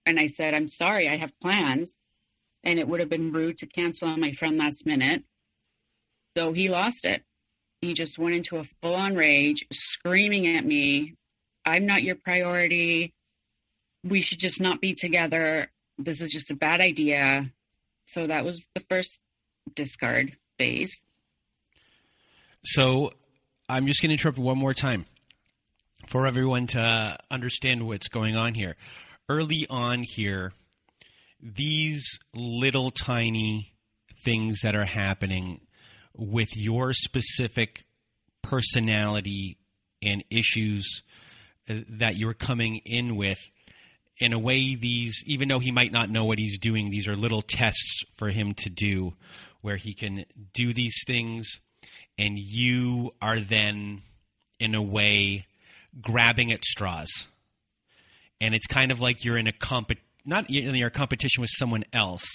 [0.05, 1.97] And I said, I'm sorry, I have plans
[2.63, 5.23] and it would have been rude to cancel on my friend last minute.
[6.37, 7.23] So he lost it.
[7.81, 11.15] He just went into a full on rage, screaming at me,
[11.65, 13.13] I'm not your priority.
[14.03, 15.69] We should just not be together.
[15.97, 17.51] This is just a bad idea.
[18.05, 19.19] So that was the first
[19.75, 20.99] discard phase.
[22.65, 23.11] So
[23.69, 25.05] I'm just going to interrupt one more time
[26.07, 28.75] for everyone to understand what's going on here.
[29.29, 30.51] Early on here,
[31.43, 33.73] these little tiny
[34.23, 35.61] things that are happening
[36.15, 37.85] with your specific
[38.41, 39.57] personality
[40.01, 41.03] and issues
[41.69, 43.39] uh, that you're coming in with
[44.19, 47.15] in a way these even though he might not know what he's doing these are
[47.15, 49.13] little tests for him to do
[49.61, 51.59] where he can do these things
[52.17, 54.01] and you are then
[54.59, 55.45] in a way
[56.01, 57.27] grabbing at straws.
[58.39, 59.91] And it's kind of like you're in a comp
[60.25, 62.27] not in your competition with someone else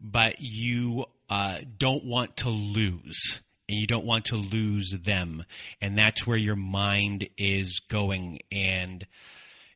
[0.00, 5.44] but you uh, don't want to lose and you don't want to lose them
[5.80, 9.06] and that's where your mind is going and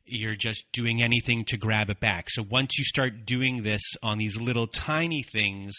[0.07, 4.17] you're just doing anything to grab it back so once you start doing this on
[4.17, 5.73] these little tiny things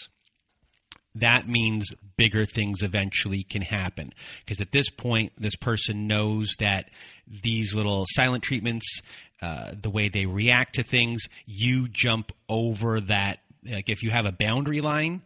[1.20, 4.12] that means bigger things eventually can happen.
[4.44, 6.90] Because at this point, this person knows that
[7.26, 9.00] these little silent treatments,
[9.42, 13.40] uh, the way they react to things, you jump over that.
[13.64, 15.22] Like if you have a boundary line,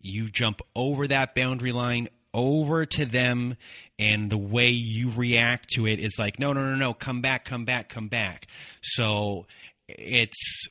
[0.00, 3.56] you jump over that boundary line over to them
[3.98, 7.44] and the way you react to it is like no no no no come back
[7.44, 8.46] come back come back
[8.82, 9.46] so
[9.88, 10.68] it's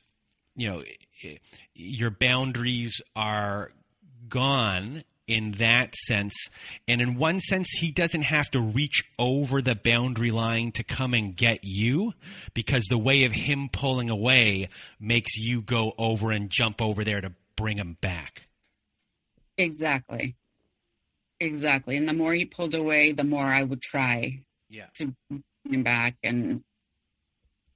[0.56, 0.82] you know
[1.74, 3.72] your boundaries are
[4.28, 6.34] gone in that sense.
[6.88, 11.14] And in one sense, he doesn't have to reach over the boundary line to come
[11.14, 12.12] and get you
[12.54, 17.20] because the way of him pulling away makes you go over and jump over there
[17.20, 18.48] to bring him back.
[19.56, 20.36] Exactly.
[21.38, 21.96] Exactly.
[21.96, 24.86] And the more he pulled away, the more I would try yeah.
[24.96, 26.16] to bring him back.
[26.22, 26.62] And,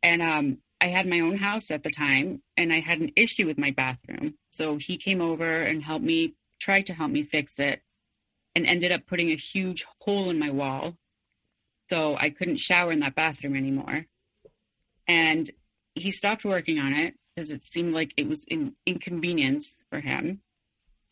[0.03, 3.47] and, um, I had my own house at the time and I had an issue
[3.47, 4.35] with my bathroom.
[4.51, 7.83] So he came over and helped me tried to help me fix it
[8.55, 10.97] and ended up putting a huge hole in my wall.
[11.91, 14.07] So I couldn't shower in that bathroom anymore.
[15.07, 15.51] And
[15.95, 20.41] he stopped working on it because it seemed like it was an inconvenience for him.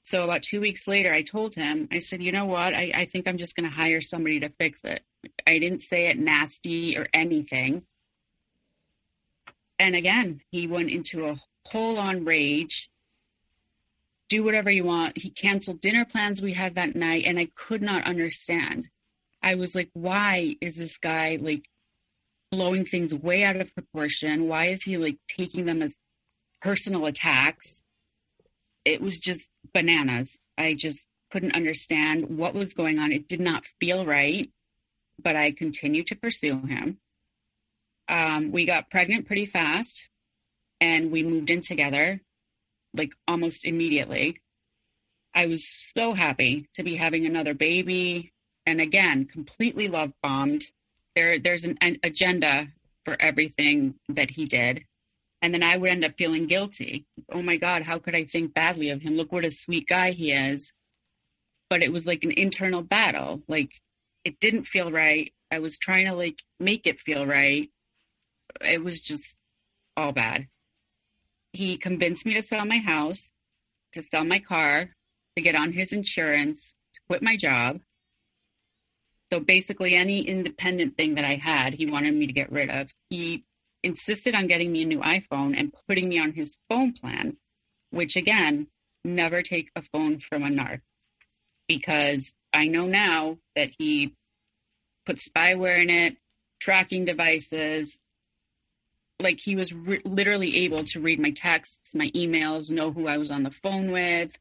[0.01, 2.73] So about two weeks later, I told him, I said, you know what?
[2.73, 5.03] I, I think I'm just going to hire somebody to fix it.
[5.47, 7.83] I didn't say it nasty or anything.
[9.79, 11.37] And again, he went into a
[11.67, 12.91] whole on rage
[14.33, 15.19] do whatever you want.
[15.19, 18.89] He canceled dinner plans we had that night, and I could not understand.
[19.43, 21.69] I was like, why is this guy like
[22.51, 24.49] blowing things way out of proportion?
[24.49, 25.95] Why is he like taking them as
[26.63, 27.83] personal attacks?
[28.87, 29.43] It was just
[29.75, 30.35] bananas.
[30.57, 33.13] I just couldn't understand what was going on.
[33.13, 34.49] It did not feel right,
[35.23, 36.97] but I continued to pursue him.
[38.09, 40.09] Um, we got pregnant pretty fast
[40.81, 42.23] and we moved in together
[42.95, 44.41] like almost immediately.
[45.35, 48.33] I was so happy to be having another baby.
[48.67, 50.65] And again, completely love bombed.
[51.17, 52.69] There, there's an, an agenda
[53.05, 54.85] for everything that he did.
[55.41, 57.07] And then I would end up feeling guilty.
[57.31, 59.17] Oh my God, how could I think badly of him?
[59.17, 60.71] Look what a sweet guy he is.
[61.69, 63.43] But it was like an internal battle.
[63.49, 63.73] Like
[64.25, 65.33] it didn't feel right.
[65.51, 67.71] I was trying to like make it feel right.
[68.61, 69.35] It was just
[69.97, 70.47] all bad
[71.53, 73.31] he convinced me to sell my house,
[73.93, 74.91] to sell my car,
[75.37, 77.81] to get on his insurance, to quit my job.
[79.33, 82.91] So basically, any independent thing that I had, he wanted me to get rid of.
[83.09, 83.45] He
[83.83, 87.37] insisted on getting me a new iPhone and putting me on his phone plan,
[87.91, 88.69] which again,
[89.05, 90.81] never take a phone from a narc
[91.67, 94.15] because I know now that he
[95.07, 96.17] put spyware in it,
[96.61, 97.97] tracking devices,
[99.23, 103.19] like he was re- literally able to read my texts, my emails, know who I
[103.19, 104.37] was on the phone with.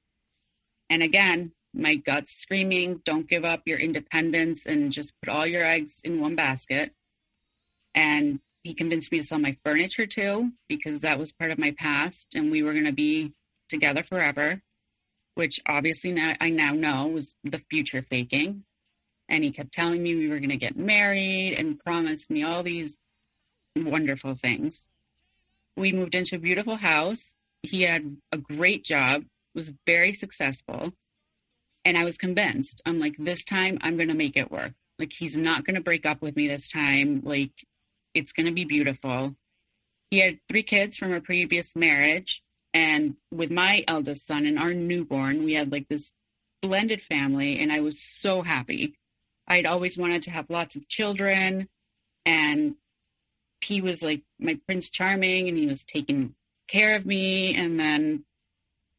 [0.89, 5.63] And again, my gut's screaming, don't give up your independence and just put all your
[5.63, 6.94] eggs in one basket.
[7.96, 11.72] And he convinced me to sell my furniture too, because that was part of my
[11.72, 13.34] past and we were going to be
[13.70, 14.62] together forever,
[15.36, 18.63] which obviously now I now know was the future faking.
[19.30, 22.63] And he kept telling me we were going to get married and promised me all
[22.63, 22.98] these
[23.75, 24.89] wonderful things.
[25.77, 27.25] We moved into a beautiful house.
[27.63, 30.93] He had a great job, was very successful.
[31.86, 32.81] And I was convinced.
[32.86, 34.73] I'm like, this time I'm going to make it work.
[34.99, 37.21] Like, he's not going to break up with me this time.
[37.23, 37.51] Like,
[38.13, 39.36] it's going to be beautiful.
[40.12, 42.43] He had three kids from a previous marriage.
[42.73, 46.12] And with my eldest son and our newborn, we had like this
[46.62, 47.60] blended family.
[47.60, 48.95] And I was so happy.
[49.47, 51.67] I'd always wanted to have lots of children.
[52.26, 52.76] And
[53.64, 56.36] he was like my Prince Charming and he was taking
[56.68, 57.55] care of me.
[57.55, 58.26] And then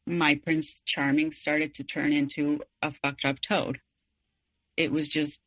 [0.06, 3.80] my Prince Charming started to turn into a fucked up toad.
[4.76, 5.40] It was just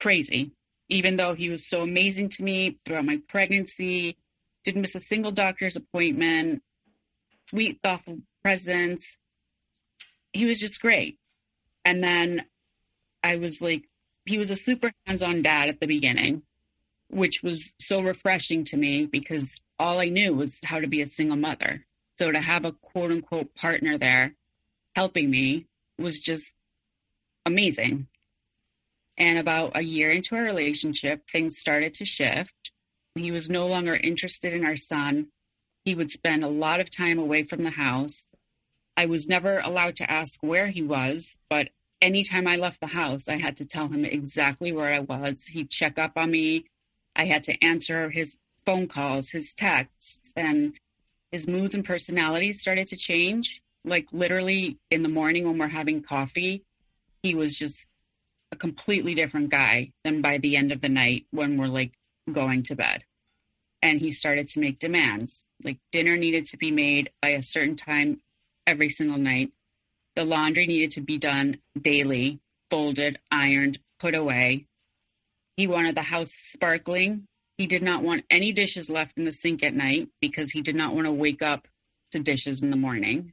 [0.00, 0.52] crazy.
[0.88, 4.16] Even though he was so amazing to me throughout my pregnancy,
[4.64, 6.62] didn't miss a single doctor's appointment,
[7.48, 9.16] sweet, thoughtful presence.
[10.32, 11.18] He was just great.
[11.84, 12.44] And then
[13.24, 13.88] I was like,
[14.24, 16.42] he was a super hands on dad at the beginning
[17.12, 21.06] which was so refreshing to me because all I knew was how to be a
[21.06, 21.84] single mother.
[22.18, 24.34] So to have a quote unquote partner there
[24.96, 25.66] helping me
[25.98, 26.44] was just
[27.46, 28.08] amazing.
[29.18, 32.72] And about a year into our relationship, things started to shift.
[33.14, 35.28] He was no longer interested in our son.
[35.84, 38.26] He would spend a lot of time away from the house.
[38.96, 41.68] I was never allowed to ask where he was, but
[42.00, 45.44] anytime I left the house, I had to tell him exactly where I was.
[45.44, 46.66] He'd check up on me.
[47.14, 50.74] I had to answer his phone calls, his texts, and
[51.30, 53.62] his moods and personalities started to change.
[53.84, 56.64] Like literally in the morning when we're having coffee,
[57.22, 57.86] he was just
[58.52, 61.92] a completely different guy than by the end of the night when we're like
[62.30, 63.04] going to bed.
[63.80, 65.44] And he started to make demands.
[65.64, 68.20] Like dinner needed to be made by a certain time
[68.66, 69.52] every single night.
[70.14, 72.40] The laundry needed to be done daily,
[72.70, 74.66] folded, ironed, put away.
[75.56, 77.26] He wanted the house sparkling.
[77.58, 80.74] He did not want any dishes left in the sink at night because he did
[80.74, 81.68] not want to wake up
[82.12, 83.32] to dishes in the morning.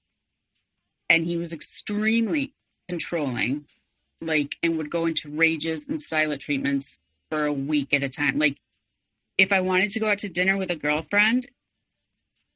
[1.10, 2.54] And he was extremely
[2.88, 3.66] controlling,
[4.22, 7.00] like, and would go into rages and silent treatments
[7.32, 8.38] for a week at a time.
[8.38, 8.58] Like,
[9.38, 11.48] if I wanted to go out to dinner with a girlfriend,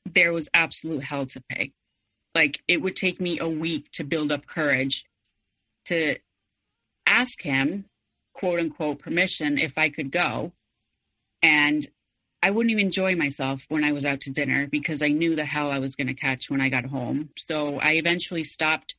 [0.06, 1.72] there was absolute hell to pay
[2.36, 5.06] like it would take me a week to build up courage
[5.86, 6.18] to
[7.06, 7.86] ask him
[8.34, 10.52] quote unquote permission if I could go.
[11.42, 11.88] And
[12.42, 15.46] I wouldn't even enjoy myself when I was out to dinner because I knew the
[15.46, 17.30] hell I was going to catch when I got home.
[17.38, 18.96] So I eventually stopped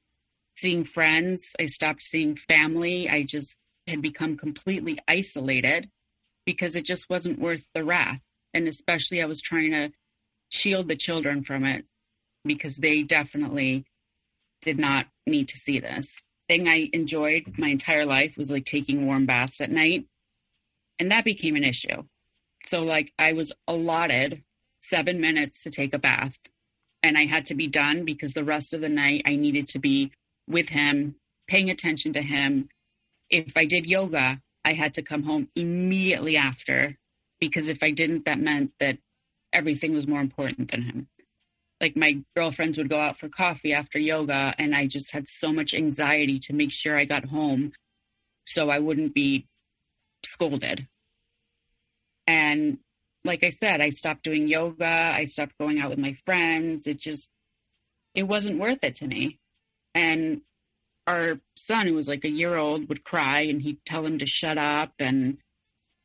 [0.56, 1.48] seeing friends.
[1.58, 3.08] I stopped seeing family.
[3.08, 3.56] I just
[3.86, 5.90] had become completely isolated
[6.46, 8.20] because it just wasn't worth the wrath.
[8.54, 9.90] And especially, I was trying to
[10.48, 11.84] shield the children from it
[12.44, 13.84] because they definitely
[14.62, 16.06] did not need to see this.
[16.48, 20.06] Thing I enjoyed my entire life was like taking warm baths at night.
[20.98, 22.04] And that became an issue.
[22.66, 24.42] So, like, I was allotted
[24.82, 26.38] seven minutes to take a bath,
[27.02, 29.78] and I had to be done because the rest of the night I needed to
[29.78, 30.12] be
[30.48, 31.16] with him,
[31.48, 32.68] paying attention to him.
[33.30, 36.96] If I did yoga, I had to come home immediately after
[37.40, 38.98] because if I didn't, that meant that
[39.52, 41.08] everything was more important than him
[41.80, 45.52] like my girlfriends would go out for coffee after yoga and I just had so
[45.52, 47.72] much anxiety to make sure I got home
[48.46, 49.46] so I wouldn't be
[50.24, 50.86] scolded.
[52.26, 52.78] And
[53.24, 56.86] like I said, I stopped doing yoga, I stopped going out with my friends.
[56.86, 57.28] It just
[58.14, 59.38] it wasn't worth it to me.
[59.94, 60.42] And
[61.06, 64.26] our son who was like a year old would cry and he'd tell him to
[64.26, 65.38] shut up and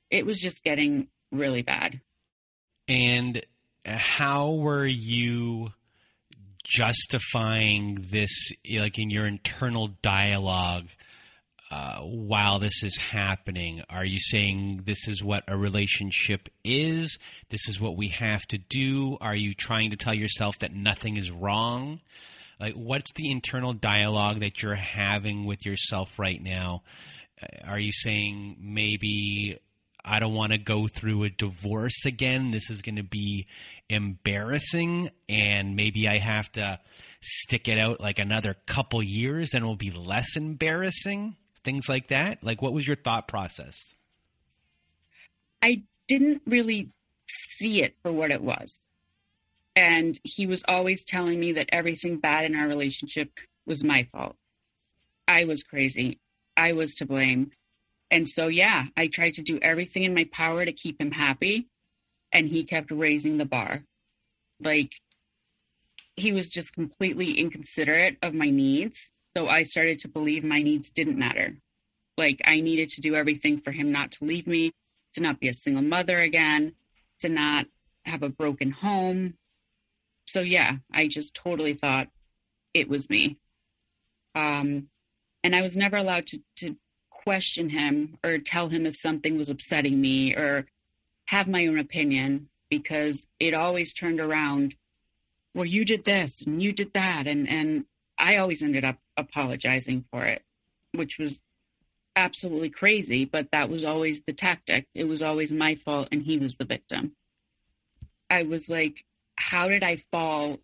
[0.09, 2.01] it was just getting really bad.
[2.88, 3.41] And
[3.86, 5.69] how were you
[6.63, 10.88] justifying this, like in your internal dialogue?
[11.71, 13.84] Uh, while this is happening?
[13.91, 17.19] Are you saying this is what a relationship is?
[17.51, 19.19] This is what we have to do?
[19.21, 21.99] Are you trying to tell yourself that nothing is wrong?
[22.59, 26.82] Like, what's the internal dialogue that you're having with yourself right now?
[27.41, 29.59] Uh, are you saying maybe
[30.04, 32.52] I don't want to go through a divorce again.
[32.52, 33.47] This is going to be
[33.89, 36.80] embarrassing, and maybe I have to
[37.22, 41.36] stick it out like another couple years, and it will be less embarrassing.
[41.64, 42.43] Things like that.
[42.43, 43.76] Like, what was your thought process?
[45.62, 46.89] I didn't really
[47.60, 48.80] see it for what it was.
[49.76, 53.32] And he was always telling me that everything bad in our relationship
[53.66, 54.36] was my fault.
[55.28, 56.20] I was crazy.
[56.58, 57.52] I was to blame.
[58.12, 61.68] And so, yeah, I tried to do everything in my power to keep him happy.
[62.32, 63.84] And he kept raising the bar.
[64.60, 64.91] Like,
[66.16, 69.12] he was just completely inconsiderate of my needs.
[69.36, 71.57] So I started to believe my needs didn't matter.
[72.18, 74.74] Like, I needed to do everything for him not to leave me,
[75.14, 76.74] to not be a single mother again,
[77.20, 77.68] to not
[78.05, 79.36] have a broken home.
[80.28, 82.10] So, yeah, I just totally thought
[82.74, 83.38] it was me.
[84.36, 84.89] Um,
[85.43, 86.76] and I was never allowed to, to
[87.24, 90.65] question him or tell him if something was upsetting me or
[91.26, 94.74] have my own opinion because it always turned around
[95.53, 97.28] well you did this and you did that.
[97.28, 97.86] And and
[98.17, 100.41] I always ended up apologizing for it
[100.93, 101.39] which was
[102.15, 104.88] absolutely crazy but that was always the tactic.
[104.95, 107.15] It was always my fault and he was the victim.
[108.30, 109.03] I was like
[109.36, 110.59] how did I fall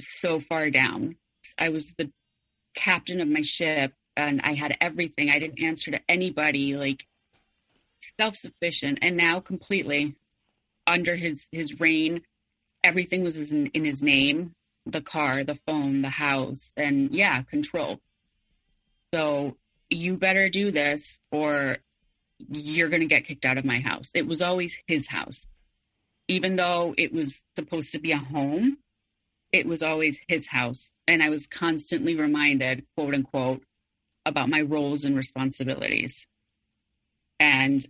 [0.00, 1.16] so far down?
[1.58, 2.10] I was the
[2.74, 5.30] captain of my ship and I had everything.
[5.30, 7.06] I didn't answer to anybody, like
[8.20, 10.16] self sufficient, and now completely
[10.86, 12.22] under his his reign,
[12.84, 14.54] everything was in, in his name:
[14.86, 18.00] the car, the phone, the house, and yeah, control.
[19.14, 19.56] So
[19.90, 21.78] you better do this, or
[22.50, 24.10] you're going to get kicked out of my house.
[24.14, 25.46] It was always his house,
[26.28, 28.78] even though it was supposed to be a home.
[29.52, 30.92] it was always his house.
[31.06, 33.62] And I was constantly reminded, quote unquote,
[34.30, 36.26] about my roles and responsibilities.
[37.38, 37.86] And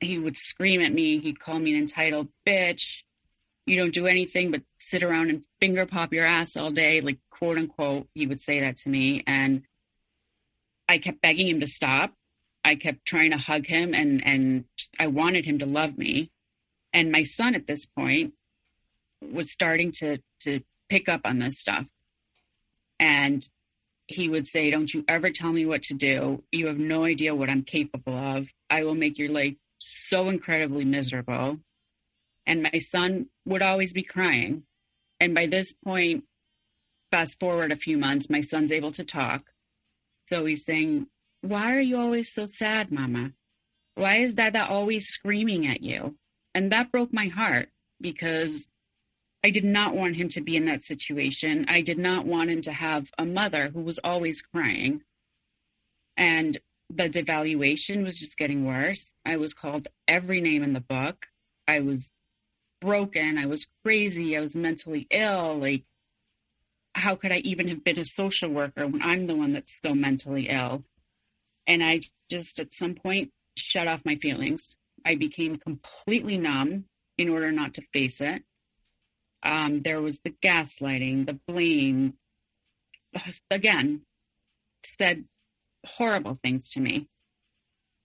[0.00, 1.18] he would scream at me.
[1.18, 3.02] He'd call me an entitled bitch.
[3.66, 7.18] You don't do anything but sit around and finger pop your ass all day, like
[7.30, 8.08] quote unquote.
[8.14, 9.22] He would say that to me.
[9.26, 9.62] And
[10.88, 12.12] I kept begging him to stop.
[12.64, 14.64] I kept trying to hug him and, and
[14.98, 16.30] I wanted him to love me.
[16.92, 18.34] And my son at this point
[19.20, 21.86] was starting to, to pick up on this stuff.
[22.98, 23.48] And
[24.06, 26.42] he would say, Don't you ever tell me what to do.
[26.52, 28.48] You have no idea what I'm capable of.
[28.70, 31.58] I will make your life so incredibly miserable.
[32.46, 34.62] And my son would always be crying.
[35.18, 36.24] And by this point,
[37.10, 39.42] fast forward a few months, my son's able to talk.
[40.28, 41.06] So he's saying,
[41.40, 43.32] Why are you always so sad, Mama?
[43.96, 46.16] Why is Dada always screaming at you?
[46.54, 48.68] And that broke my heart because
[49.44, 51.66] I did not want him to be in that situation.
[51.68, 55.02] I did not want him to have a mother who was always crying.
[56.16, 56.58] And
[56.90, 59.12] the devaluation was just getting worse.
[59.24, 61.26] I was called every name in the book.
[61.68, 62.10] I was
[62.80, 63.38] broken.
[63.38, 64.36] I was crazy.
[64.36, 65.58] I was mentally ill.
[65.58, 65.84] Like,
[66.94, 69.94] how could I even have been a social worker when I'm the one that's still
[69.94, 70.84] mentally ill?
[71.66, 74.76] And I just, at some point, shut off my feelings.
[75.04, 76.84] I became completely numb
[77.18, 78.42] in order not to face it.
[79.46, 82.14] Um, there was the gaslighting, the blame.
[83.50, 84.02] Again,
[84.98, 85.24] said
[85.86, 87.06] horrible things to me.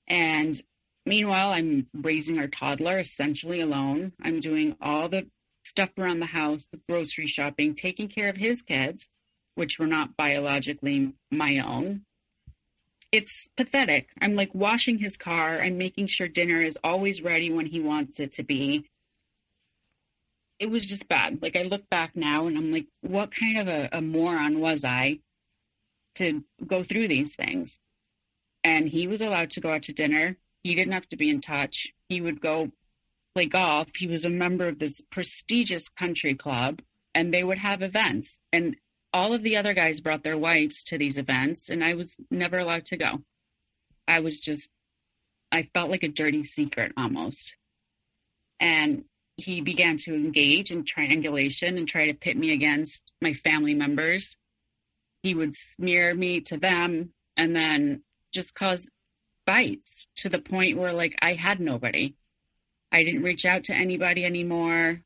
[0.08, 0.62] And
[1.04, 4.14] meanwhile, I'm raising our toddler essentially alone.
[4.22, 5.26] I'm doing all the
[5.64, 9.08] stuff around the house, the grocery shopping, taking care of his kids,
[9.56, 12.04] which were not biologically my own.
[13.12, 14.10] It's pathetic.
[14.22, 15.60] I'm like washing his car.
[15.60, 18.91] I'm making sure dinner is always ready when he wants it to be
[20.62, 21.42] it was just bad.
[21.42, 24.86] Like I look back now and I'm like, what kind of a, a moron was
[24.86, 25.20] I
[26.16, 27.80] to go through these things?
[28.64, 30.38] And he was allowed to go out to dinner.
[30.62, 31.92] He didn't have to be in touch.
[32.10, 32.72] He would go
[33.34, 33.88] play golf.
[33.98, 36.80] He was a member of this prestigious country club
[37.16, 38.40] and they would have events.
[38.54, 38.76] And
[39.12, 42.60] all of the other guys brought their wives to these events and I was never
[42.60, 43.24] allowed to go.
[44.08, 44.70] I was just,
[45.52, 47.56] I felt like a dirty secret almost.
[48.60, 49.06] And
[49.38, 54.36] he began to engage in triangulation and try to pit me against my family members.
[55.24, 58.88] He would smear me to them and then just cause
[59.46, 62.16] fights to the point where like I had nobody.
[62.92, 65.02] I didn't reach out to anybody anymore.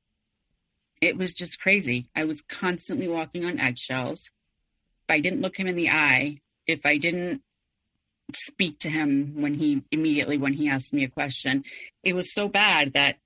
[1.02, 2.10] It was just crazy.
[2.16, 4.30] I was constantly walking on eggshells.
[5.08, 7.42] If I didn't look him in the eye, if I didn't
[8.34, 11.64] speak to him when he immediately when he asked me a question,
[12.04, 13.18] it was so bad that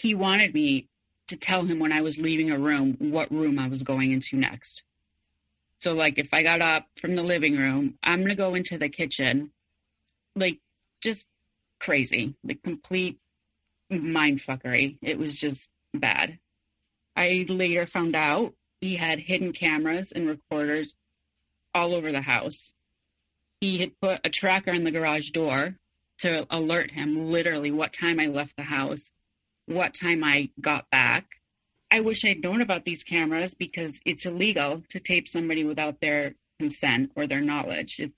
[0.00, 0.88] he wanted me
[1.26, 4.36] to tell him when I was leaving a room what room I was going into
[4.36, 4.82] next.
[5.80, 8.78] So, like, if I got up from the living room, I'm going to go into
[8.78, 9.50] the kitchen.
[10.34, 10.58] Like,
[11.00, 11.24] just
[11.80, 13.18] crazy, like, complete
[13.90, 14.98] mind fuckery.
[15.02, 16.38] It was just bad.
[17.16, 20.94] I later found out he had hidden cameras and recorders
[21.74, 22.72] all over the house.
[23.60, 25.74] He had put a tracker in the garage door
[26.18, 29.12] to alert him literally what time I left the house
[29.68, 31.26] what time I got back.
[31.90, 36.34] I wish I'd known about these cameras because it's illegal to tape somebody without their
[36.58, 37.98] consent or their knowledge.
[37.98, 38.14] It's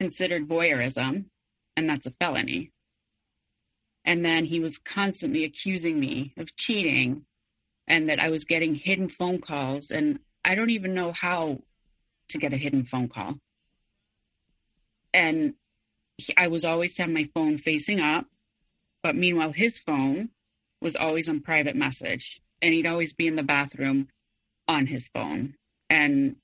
[0.00, 1.26] considered voyeurism,
[1.76, 2.72] and that's a felony.
[4.04, 7.26] And then he was constantly accusing me of cheating
[7.86, 9.90] and that I was getting hidden phone calls.
[9.90, 11.58] And I don't even know how
[12.30, 13.34] to get a hidden phone call.
[15.12, 15.54] And
[16.16, 18.26] he, I was always to have my phone facing up.
[19.02, 20.30] But meanwhile, his phone
[20.80, 24.08] was always on private message and he'd always be in the bathroom
[24.66, 25.54] on his phone.
[25.90, 26.36] And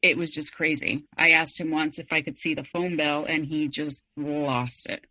[0.00, 1.04] it was just crazy.
[1.16, 4.86] I asked him once if I could see the phone bill and he just lost
[4.86, 5.04] it.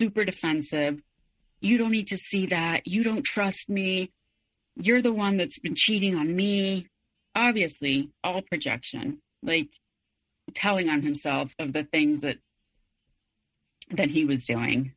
[0.00, 1.00] Super defensive.
[1.60, 2.86] You don't need to see that.
[2.86, 4.10] You don't trust me.
[4.76, 6.88] You're the one that's been cheating on me.
[7.34, 9.68] Obviously, all projection, like
[10.54, 12.38] telling on himself of the things that
[13.90, 14.92] that he was doing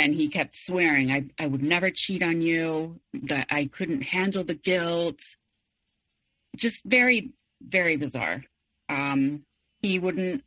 [0.00, 4.44] and he kept swearing I, I would never cheat on you that i couldn't handle
[4.44, 5.20] the guilt.
[6.56, 7.30] Just very
[7.62, 8.42] very bizarre.
[8.88, 9.44] Um,
[9.82, 10.42] he wouldn't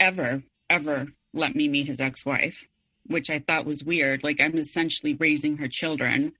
[0.00, 2.64] ever ever let me meet his ex-wife
[3.06, 4.24] which i thought was weird.
[4.24, 6.32] Like i'm essentially raising her children.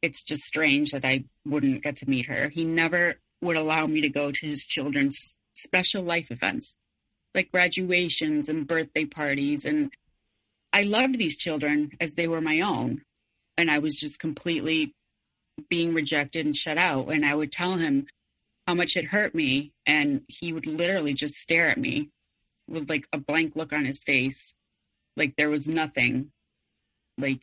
[0.00, 2.48] It's just strange that i wouldn't get to meet her.
[2.48, 5.18] He never would allow me to go to his children's
[5.54, 6.74] special life events
[7.34, 9.90] like graduations and birthday parties and
[10.72, 13.02] I loved these children as they were my own.
[13.56, 14.94] And I was just completely
[15.68, 17.08] being rejected and shut out.
[17.08, 18.06] And I would tell him
[18.66, 19.72] how much it hurt me.
[19.86, 22.10] And he would literally just stare at me
[22.68, 24.54] with like a blank look on his face.
[25.16, 26.32] Like there was nothing
[27.18, 27.40] like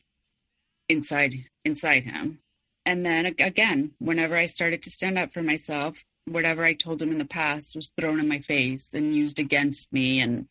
[0.88, 2.40] inside inside him.
[2.84, 7.12] And then again, whenever I started to stand up for myself, whatever I told him
[7.12, 10.48] in the past was thrown in my face and used against me and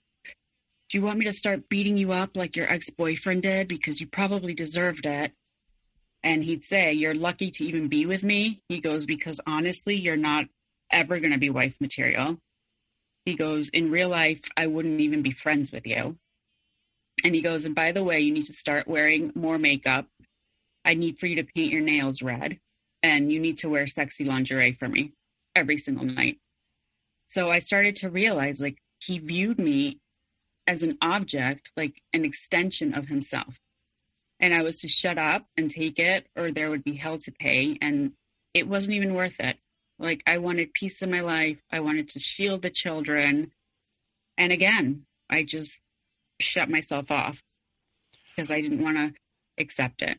[0.89, 4.07] do you want me to start beating you up like your ex-boyfriend did because you
[4.07, 5.31] probably deserved it
[6.23, 8.61] and he'd say, You're lucky to even be with me.
[8.67, 10.47] He goes, Because honestly, you're not
[10.91, 12.37] ever going to be wife material.
[13.25, 16.17] He goes, In real life, I wouldn't even be friends with you.
[17.23, 20.07] And he goes, And by the way, you need to start wearing more makeup.
[20.83, 22.59] I need for you to paint your nails red.
[23.03, 25.13] And you need to wear sexy lingerie for me
[25.55, 26.37] every single night.
[27.27, 29.99] So I started to realize like he viewed me
[30.69, 33.59] as an object, like an extension of himself
[34.39, 37.31] and I was to shut up and take it, or there would be hell to
[37.31, 37.77] pay.
[37.81, 38.13] And
[38.53, 39.57] it wasn't even worth it.
[39.97, 43.51] Like, I wanted peace in my life, I wanted to shield the children.
[44.37, 45.71] And again, I just
[46.39, 47.41] shut myself off
[48.35, 49.13] because I didn't want to
[49.61, 50.17] accept it.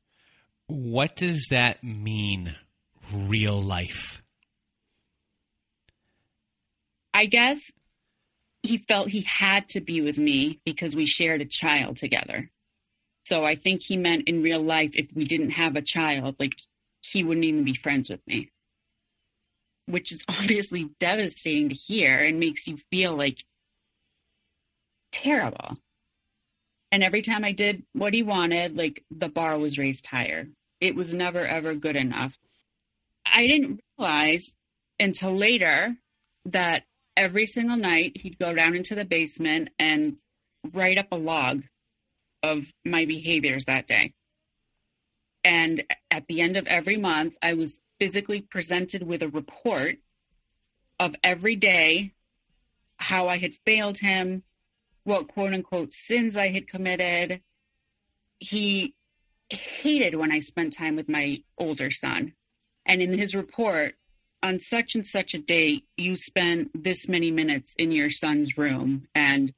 [0.67, 2.55] What does that mean,
[3.13, 4.21] real life?
[7.15, 7.59] I guess
[8.63, 12.51] he felt he had to be with me because we shared a child together.
[13.27, 16.55] So I think he meant in real life, if we didn't have a child, like
[17.03, 18.51] he wouldn't even be friends with me,
[19.87, 23.45] which is obviously devastating to hear and makes you feel like
[25.13, 25.75] terrible.
[26.93, 30.49] And every time I did what he wanted, like the bar was raised higher.
[30.81, 32.37] It was never, ever good enough.
[33.25, 34.57] I didn't realize
[34.99, 35.97] until later
[36.47, 36.85] that
[37.17, 40.17] every single night he'd go down into the basement and
[40.73, 41.63] write up a log
[42.43, 44.15] of my behaviors that day.
[45.45, 49.97] And at the end of every month, I was physically presented with a report
[50.99, 52.13] of every day
[52.99, 54.43] how I had failed him,
[55.05, 57.41] what quote unquote sins I had committed.
[58.39, 58.95] He
[59.49, 62.35] hated when I spent time with my older son.
[62.87, 63.95] And in his report,
[64.43, 69.07] on such and such a date, you spent this many minutes in your son's room.
[69.15, 69.53] And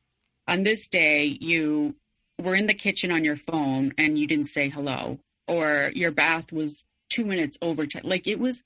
[0.49, 1.95] on this day, you
[2.41, 6.53] were in the kitchen on your phone and you didn't say hello, or your bath
[6.53, 7.87] was two minutes over.
[8.03, 8.63] Like it was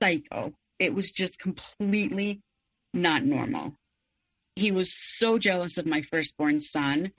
[0.00, 0.54] psycho.
[0.78, 2.40] It was just completely
[2.94, 3.74] not normal.
[4.56, 7.12] He was so jealous of my firstborn son.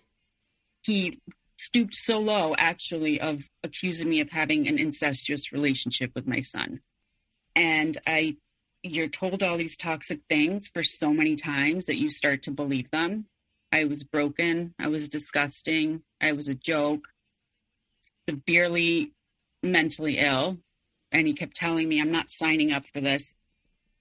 [0.83, 1.19] He
[1.57, 6.81] stooped so low, actually, of accusing me of having an incestuous relationship with my son.
[7.55, 8.37] And I,
[8.83, 12.89] you're told all these toxic things for so many times that you start to believe
[12.91, 13.25] them.
[13.71, 14.73] I was broken.
[14.79, 16.01] I was disgusting.
[16.19, 17.07] I was a joke,
[18.29, 19.11] severely
[19.63, 20.57] mentally ill.
[21.11, 23.23] And he kept telling me, I'm not signing up for this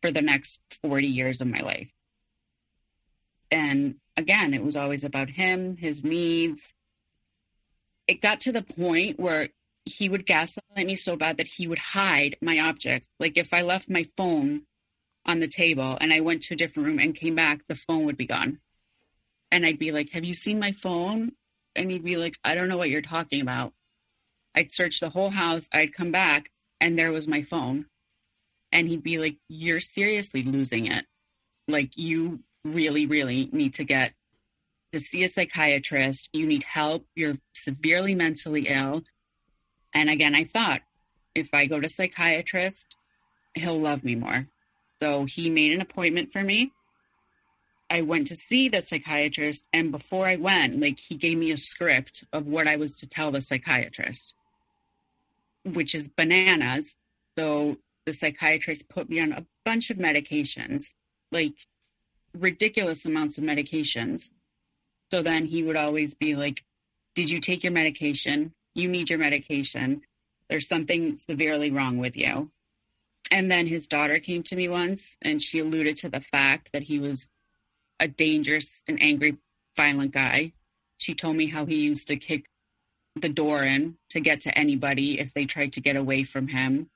[0.00, 1.90] for the next 40 years of my life.
[3.50, 6.72] And again, it was always about him, his needs.
[8.06, 9.50] It got to the point where
[9.90, 13.08] he would gaslight me so bad that he would hide my objects.
[13.18, 14.62] Like if I left my phone
[15.26, 18.04] on the table and I went to a different room and came back, the phone
[18.04, 18.60] would be gone
[19.50, 21.32] and I'd be like, Have you seen my phone?
[21.76, 23.72] And he'd be like, I don't know what you're talking about.
[24.54, 27.86] I'd search the whole house, I'd come back, and there was my phone.
[28.72, 31.04] And he'd be like, You're seriously losing it.
[31.68, 34.12] Like, you really, really need to get
[34.92, 36.28] to see a psychiatrist.
[36.32, 37.06] You need help.
[37.14, 39.02] You're severely mentally ill.
[39.94, 40.82] And again, I thought,
[41.34, 42.96] if I go to psychiatrist,
[43.54, 44.46] he'll love me more.
[45.02, 46.72] So he made an appointment for me
[47.90, 51.56] I went to see the psychiatrist, and before I went, like he gave me a
[51.56, 54.34] script of what I was to tell the psychiatrist,
[55.64, 56.94] which is bananas.
[57.36, 60.84] So the psychiatrist put me on a bunch of medications,
[61.32, 61.54] like
[62.32, 64.30] ridiculous amounts of medications.
[65.10, 66.62] So then he would always be like,
[67.16, 68.54] Did you take your medication?
[68.74, 70.02] You need your medication.
[70.48, 72.50] There's something severely wrong with you.
[73.30, 76.82] And then his daughter came to me once and she alluded to the fact that
[76.82, 77.28] he was
[78.00, 79.36] a dangerous and angry,
[79.76, 80.52] violent guy.
[80.98, 82.46] She told me how he used to kick
[83.16, 86.90] the door in to get to anybody if they tried to get away from him.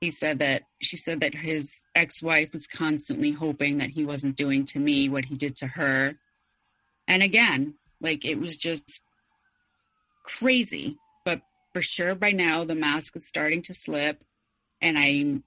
[0.00, 4.36] He said that she said that his ex wife was constantly hoping that he wasn't
[4.36, 6.14] doing to me what he did to her.
[7.08, 9.02] And again, like it was just
[10.26, 10.98] crazy.
[11.24, 11.40] But
[11.72, 14.22] for sure by now, the mask is starting to slip
[14.80, 15.44] and I'm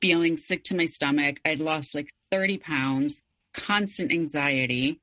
[0.00, 1.40] feeling sick to my stomach.
[1.44, 3.22] I'd lost like 30 pounds
[3.54, 5.00] constant anxiety.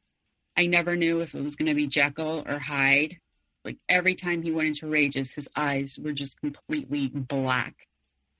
[0.55, 3.17] I never knew if it was going to be Jekyll or Hyde.
[3.65, 7.75] Like every time he went into rages, his eyes were just completely black.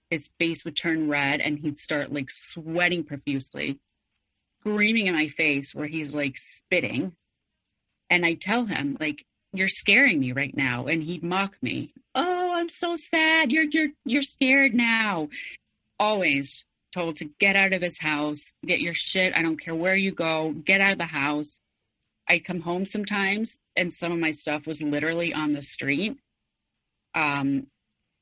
[0.10, 3.80] his face would turn red and he'd start like sweating profusely,
[4.62, 7.14] screaming in my face where he's like spitting.
[8.10, 10.88] And I tell him, like, you're scaring me right now.
[10.88, 11.94] And he'd mock me.
[12.16, 13.52] Oh, I'm so sad.
[13.52, 15.30] You're you're you're scared now.
[16.00, 19.36] Always told to get out of his house, get your shit.
[19.36, 21.58] I don't care where you go, get out of the house.
[22.28, 26.18] I'd come home sometimes and some of my stuff was literally on the street.
[27.14, 27.68] Um,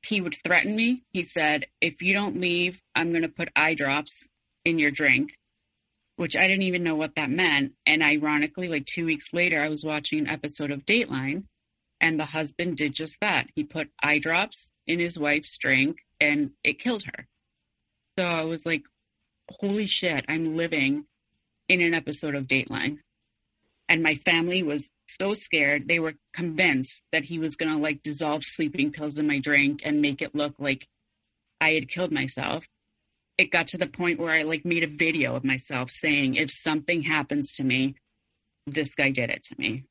[0.02, 1.02] he would threaten me.
[1.12, 4.12] He said, If you don't leave, I'm going to put eye drops
[4.64, 5.36] in your drink,
[6.16, 7.72] which I didn't even know what that meant.
[7.86, 11.44] And ironically, like two weeks later, I was watching an episode of Dateline,
[12.00, 13.48] and the husband did just that.
[13.54, 17.26] He put eye drops in his wife's drink, and it killed her.
[18.18, 18.82] So I was like,
[19.48, 21.04] Holy shit, I'm living
[21.68, 22.98] in an episode of Dateline.
[23.88, 24.90] And my family was
[25.20, 25.86] so scared.
[25.86, 29.82] They were convinced that he was going to like dissolve sleeping pills in my drink
[29.84, 30.88] and make it look like
[31.60, 32.64] I had killed myself.
[33.38, 36.50] It got to the point where I like made a video of myself saying, if
[36.50, 37.96] something happens to me,
[38.66, 39.84] this guy did it to me.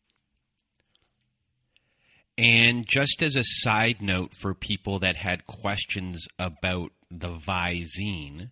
[2.37, 8.51] And just as a side note for people that had questions about the Visine,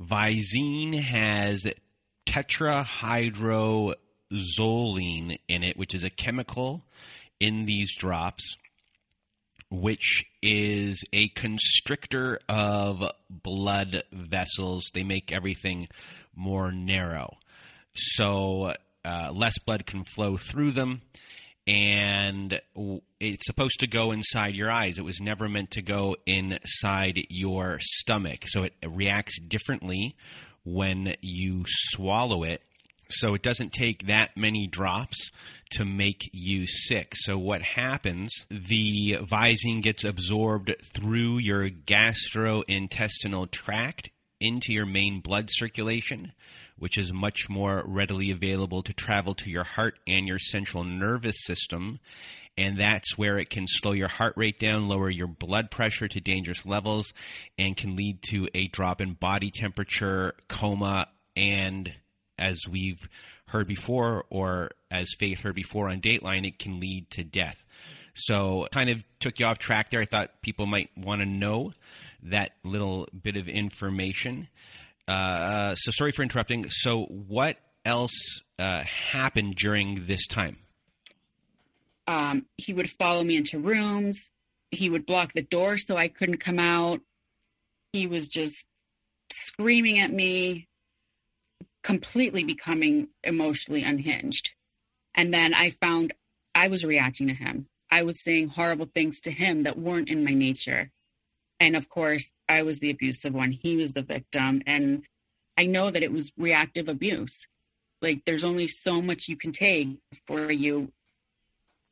[0.00, 1.66] Visine has
[2.26, 3.94] tetrahydro
[4.32, 6.84] zoline in it, which is a chemical
[7.40, 8.56] in these drops,
[9.70, 14.90] which is a constrictor of blood vessels.
[14.94, 15.88] They make everything
[16.34, 17.38] more narrow.
[17.94, 21.02] So uh, less blood can flow through them.
[21.66, 22.60] And
[23.18, 24.98] it's supposed to go inside your eyes.
[24.98, 28.44] It was never meant to go inside your stomach.
[28.46, 30.14] So it reacts differently
[30.64, 32.62] when you swallow it
[33.10, 35.30] so it doesn't take that many drops
[35.70, 37.12] to make you sick.
[37.14, 38.32] So what happens?
[38.50, 46.32] The Visine gets absorbed through your gastrointestinal tract into your main blood circulation,
[46.78, 51.36] which is much more readily available to travel to your heart and your central nervous
[51.44, 51.98] system.
[52.58, 56.20] And that's where it can slow your heart rate down, lower your blood pressure to
[56.20, 57.12] dangerous levels,
[57.58, 61.92] and can lead to a drop in body temperature, coma, and
[62.38, 63.08] as we've
[63.48, 67.56] heard before, or as Faith heard before on Dateline, it can lead to death.
[68.14, 70.00] So, kind of took you off track there.
[70.00, 71.72] I thought people might want to know
[72.22, 74.48] that little bit of information.
[75.06, 76.66] Uh, so, sorry for interrupting.
[76.70, 80.56] So, what else uh, happened during this time?
[82.06, 84.18] Um, he would follow me into rooms.
[84.70, 87.00] He would block the door so I couldn't come out.
[87.92, 88.64] He was just
[89.44, 90.68] screaming at me,
[91.86, 94.54] completely becoming emotionally unhinged.
[95.14, 96.14] And then I found
[96.52, 97.68] I was reacting to him.
[97.92, 100.90] I was saying horrible things to him that weren't in my nature.
[101.60, 103.52] And of course, I was the abusive one.
[103.52, 104.62] He was the victim.
[104.66, 105.04] And
[105.56, 107.46] I know that it was reactive abuse.
[108.02, 110.90] Like, there's only so much you can take before you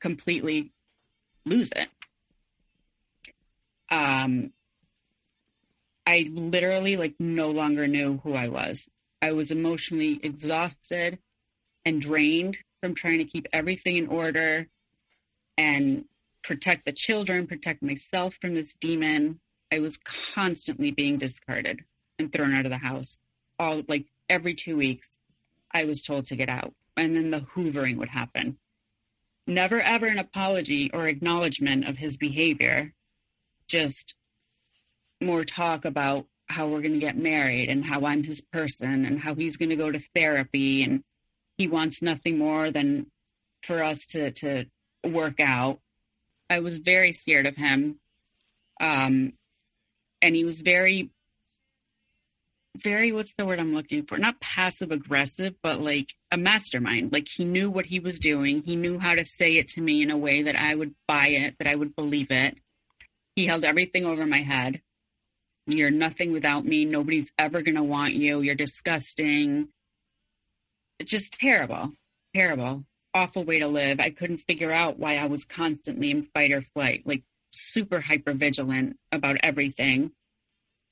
[0.01, 0.73] completely
[1.47, 1.89] lose it.
[3.93, 4.51] Um,
[6.05, 8.89] I literally like no longer knew who I was.
[9.25, 11.19] I was emotionally exhausted
[11.87, 14.67] and drained from trying to keep everything in order
[15.57, 16.05] and
[16.43, 19.41] protect the children, protect myself from this demon.
[19.73, 21.85] I was constantly being discarded
[22.19, 23.19] and thrown out of the house.
[23.59, 25.17] All like every two weeks,
[25.73, 26.75] I was told to get out.
[26.95, 28.59] And then the hoovering would happen.
[29.47, 32.93] Never ever an apology or acknowledgement of his behavior,
[33.69, 34.17] just
[35.19, 39.19] more talk about how we're going to get married and how I'm his person and
[39.19, 41.03] how he's going to go to therapy and
[41.57, 43.07] he wants nothing more than
[43.63, 44.67] for us to to
[45.05, 45.81] work out.
[46.51, 47.99] I was very scared of him.
[48.81, 49.33] Um
[50.21, 51.11] and he was very
[52.77, 54.19] very what's the word I'm looking for?
[54.19, 57.13] Not passive aggressive, but like a mastermind.
[57.13, 58.63] Like he knew what he was doing.
[58.63, 61.29] He knew how to say it to me in a way that I would buy
[61.29, 62.57] it, that I would believe it.
[63.37, 64.81] He held everything over my head.
[65.67, 66.85] You're nothing without me.
[66.85, 68.41] Nobody's ever going to want you.
[68.41, 69.69] You're disgusting.
[70.99, 71.93] It's just terrible.
[72.35, 72.85] Terrible.
[73.15, 74.01] Awful way to live.
[74.01, 78.33] I couldn't figure out why I was constantly in fight or flight, like super hyper
[78.33, 80.13] vigilant about everything.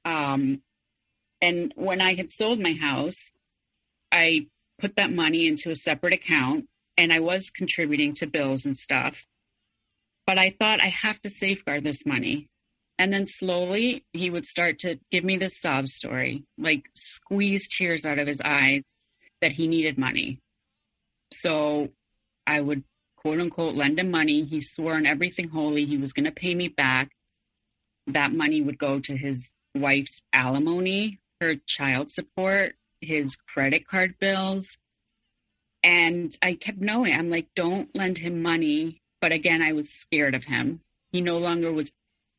[0.05, 0.62] Um,
[1.41, 3.18] and when I had sold my house,
[4.11, 4.47] I
[4.79, 6.66] put that money into a separate account
[6.97, 9.27] and I was contributing to bills and stuff.
[10.27, 12.49] But I thought I have to safeguard this money.
[13.03, 18.07] And then slowly he would start to give me this sob story, like squeeze tears
[18.07, 18.85] out of his eyes
[19.41, 20.39] that he needed money.
[21.33, 21.89] So
[22.47, 22.85] I would
[23.17, 24.45] quote unquote lend him money.
[24.45, 27.11] He swore on everything holy he was going to pay me back.
[28.07, 34.79] That money would go to his wife's alimony, her child support, his credit card bills.
[35.83, 39.03] And I kept knowing, I'm like, don't lend him money.
[39.21, 40.83] But again, I was scared of him.
[41.11, 41.91] He no longer was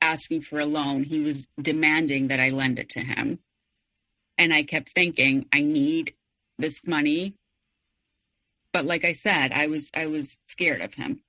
[0.04, 3.40] asking for a loan, he was demanding that I lend it to him.
[4.38, 6.14] And I kept thinking, I need
[6.58, 7.36] this money.
[8.74, 11.22] But like I said, I was I was scared of him.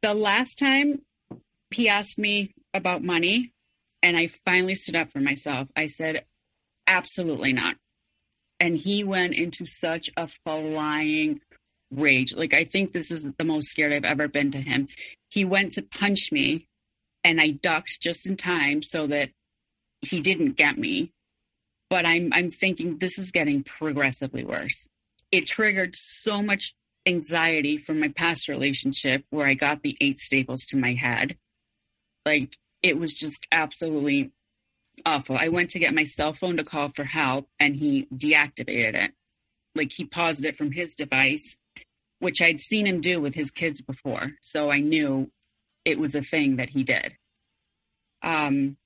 [0.00, 1.02] The last time
[1.70, 3.52] he asked me about money
[4.02, 5.68] and I finally stood up for myself.
[5.76, 6.24] I said,
[6.86, 7.76] absolutely not.
[8.58, 11.40] And he went into such a flying
[11.90, 12.34] rage.
[12.34, 14.88] Like, I think this is the most scared I've ever been to him.
[15.30, 16.68] He went to punch me,
[17.24, 19.30] and I ducked just in time so that
[20.00, 21.12] he didn't get me.
[21.90, 24.88] But I'm I'm thinking this is getting progressively worse.
[25.30, 26.74] It triggered so much
[27.06, 31.36] anxiety from my past relationship where I got the eight staples to my head.
[32.24, 34.32] Like it was just absolutely
[35.04, 35.36] awful.
[35.36, 39.12] I went to get my cell phone to call for help and he deactivated it.
[39.74, 41.56] Like he paused it from his device,
[42.18, 44.32] which I'd seen him do with his kids before.
[44.40, 45.30] So I knew
[45.84, 47.16] it was a thing that he did.
[48.22, 48.76] Um,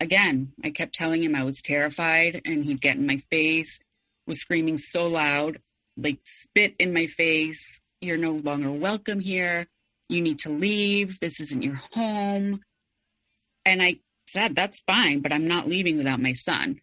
[0.00, 3.78] again, I kept telling him I was terrified and he'd get in my face,
[4.26, 5.60] was screaming so loud,
[5.96, 7.80] like spit in my face.
[8.00, 9.66] You're no longer welcome here.
[10.08, 11.18] You need to leave.
[11.20, 12.60] This isn't your home.
[13.64, 13.96] And I
[14.28, 16.80] said, That's fine, but I'm not leaving without my son.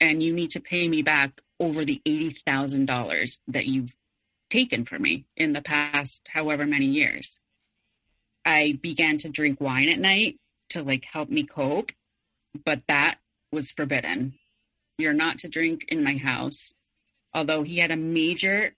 [0.00, 3.94] And you need to pay me back over the $80,000 that you've
[4.50, 7.38] taken from me in the past however many years.
[8.48, 10.38] I began to drink wine at night
[10.70, 11.92] to like help me cope,
[12.64, 13.18] but that
[13.52, 14.38] was forbidden.
[14.96, 16.72] You're not to drink in my house.
[17.34, 18.72] Although he had a major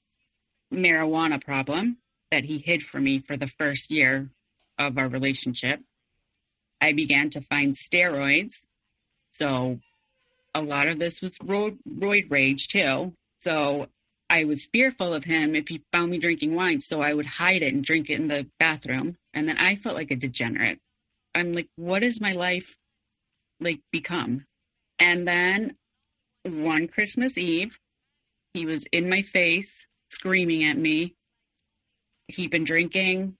[0.74, 1.98] marijuana problem
[2.32, 4.30] that he hid from me for the first year
[4.76, 5.80] of our relationship.
[6.80, 8.56] I began to find steroids.
[9.34, 9.78] So
[10.52, 13.14] a lot of this was roid, roid rage too.
[13.38, 13.86] So
[14.30, 16.80] I was fearful of him if he found me drinking wine.
[16.80, 19.16] So I would hide it and drink it in the bathroom.
[19.34, 20.78] And then I felt like a degenerate.
[21.34, 22.76] I'm like, what is my life
[23.60, 24.46] like become?
[24.98, 25.76] And then
[26.44, 27.78] one Christmas Eve,
[28.54, 31.16] he was in my face, screaming at me.
[32.28, 33.36] He'd been drinking.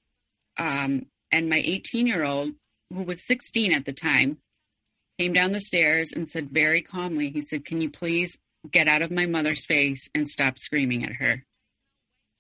[0.59, 2.51] Um, and my 18 year old
[2.93, 4.39] who was 16 at the time,
[5.19, 8.39] came down the stairs and said very calmly, he said, Can you please
[8.71, 11.45] get out of my mother's face and stop screaming at her?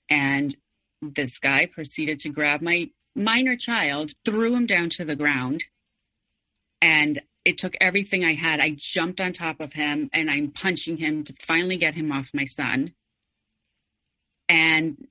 [0.08, 0.56] And
[1.00, 5.64] this guy proceeded to grab my minor child, threw him down to the ground,
[6.80, 8.60] and it took everything I had.
[8.60, 12.30] I jumped on top of him and I'm punching him to finally get him off
[12.34, 12.92] my son.
[14.48, 15.06] And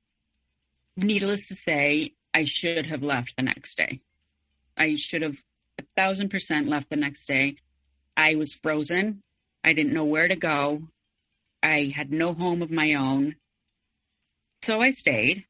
[0.96, 4.02] needless to say, I should have left the next day.
[4.78, 5.38] I should have
[5.80, 7.56] a thousand percent left the next day.
[8.16, 9.24] I was frozen.
[9.64, 10.84] I didn't know where to go.
[11.62, 13.36] I had no home of my own.
[14.64, 15.46] So I stayed.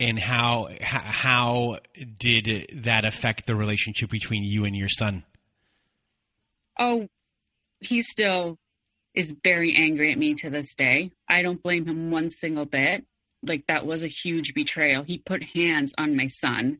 [0.00, 1.78] And how how
[2.18, 5.24] did that affect the relationship between you and your son?
[6.78, 7.08] Oh,
[7.80, 8.58] he still
[9.14, 11.12] is very angry at me to this day.
[11.28, 13.04] I don't blame him one single bit.
[13.42, 15.04] Like that was a huge betrayal.
[15.04, 16.78] He put hands on my son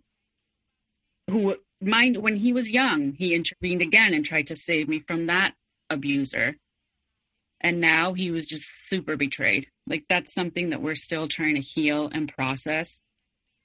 [1.28, 5.26] who mind when he was young, he intervened again and tried to save me from
[5.26, 5.54] that
[5.90, 6.56] abuser.
[7.64, 9.68] And now he was just super betrayed.
[9.86, 13.00] Like that's something that we're still trying to heal and process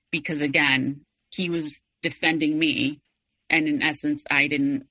[0.09, 3.01] because again, he was defending me
[3.49, 4.87] and in essence I didn't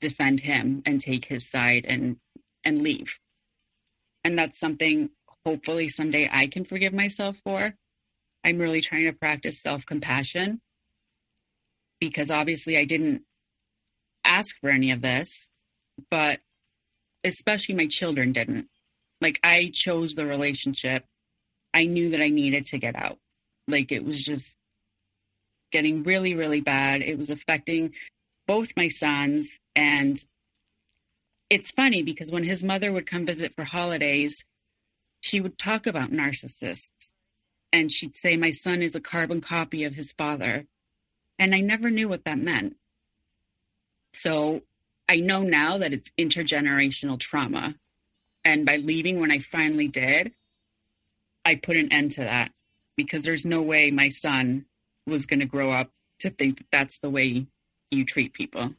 [0.00, 2.16] defend him and take his side and
[2.64, 3.18] and leave.
[4.24, 5.10] And that's something
[5.44, 7.74] hopefully someday I can forgive myself for.
[8.44, 10.60] I'm really trying to practice self-compassion
[12.00, 13.22] because obviously I didn't
[14.24, 15.46] ask for any of this,
[16.10, 16.40] but
[17.24, 18.68] especially my children didn't.
[19.20, 21.04] Like I chose the relationship.
[21.74, 23.18] I knew that I needed to get out.
[23.68, 24.54] Like it was just
[25.70, 27.02] getting really, really bad.
[27.02, 27.92] It was affecting
[28.46, 29.48] both my sons.
[29.74, 30.22] And
[31.48, 34.44] it's funny because when his mother would come visit for holidays,
[35.20, 36.90] she would talk about narcissists.
[37.72, 40.66] And she'd say, My son is a carbon copy of his father.
[41.38, 42.76] And I never knew what that meant.
[44.14, 44.62] So
[45.12, 47.74] I know now that it's intergenerational trauma.
[48.46, 50.32] And by leaving when I finally did,
[51.44, 52.50] I put an end to that
[52.96, 54.64] because there's no way my son
[55.06, 55.90] was going to grow up
[56.20, 57.46] to think that that's the way
[57.90, 58.72] you treat people.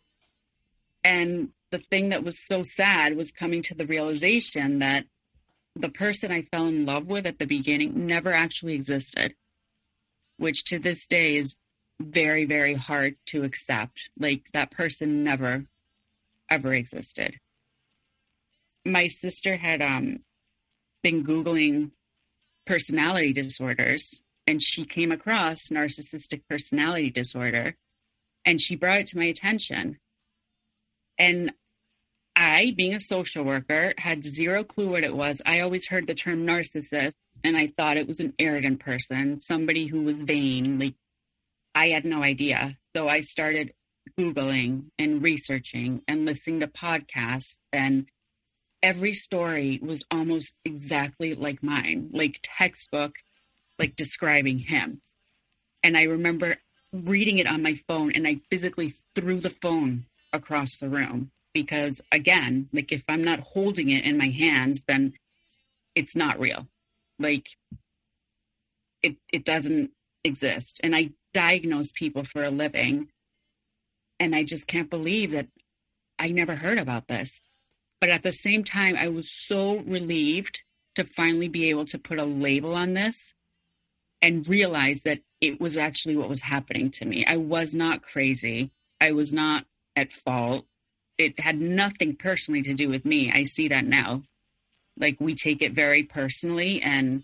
[1.03, 5.05] And the thing that was so sad was coming to the realization that
[5.75, 9.35] the person I fell in love with at the beginning never actually existed,
[10.37, 11.55] which to this day is
[12.01, 14.09] very, very hard to accept.
[14.17, 15.67] Like that person never
[16.49, 17.39] ever existed.
[18.85, 20.19] My sister had um,
[21.01, 21.91] been Googling
[22.65, 27.75] personality disorders and she came across narcissistic personality disorder
[28.45, 29.99] and she brought it to my attention.
[31.17, 31.53] And
[32.35, 35.41] I, being a social worker, had zero clue what it was.
[35.45, 37.13] I always heard the term narcissist
[37.43, 40.79] and I thought it was an arrogant person, somebody who was vain.
[40.79, 40.95] Like
[41.75, 42.77] I had no idea.
[42.95, 43.73] So I started
[44.19, 48.07] Googling and researching and listening to podcasts and
[48.81, 53.15] every story was almost exactly like mine, like textbook,
[53.79, 55.01] like describing him.
[55.81, 56.57] And I remember
[56.91, 62.01] reading it on my phone and I physically threw the phone across the room because
[62.11, 65.13] again, like if I'm not holding it in my hands, then
[65.95, 66.67] it's not real.
[67.19, 67.49] Like
[69.01, 69.91] it it doesn't
[70.23, 70.79] exist.
[70.83, 73.09] And I diagnose people for a living.
[74.19, 75.47] And I just can't believe that
[76.19, 77.41] I never heard about this.
[77.99, 80.61] But at the same time, I was so relieved
[80.95, 83.33] to finally be able to put a label on this
[84.21, 87.25] and realize that it was actually what was happening to me.
[87.25, 88.71] I was not crazy.
[89.01, 90.65] I was not at fault.
[91.17, 93.31] It had nothing personally to do with me.
[93.31, 94.23] I see that now.
[94.97, 97.23] Like we take it very personally and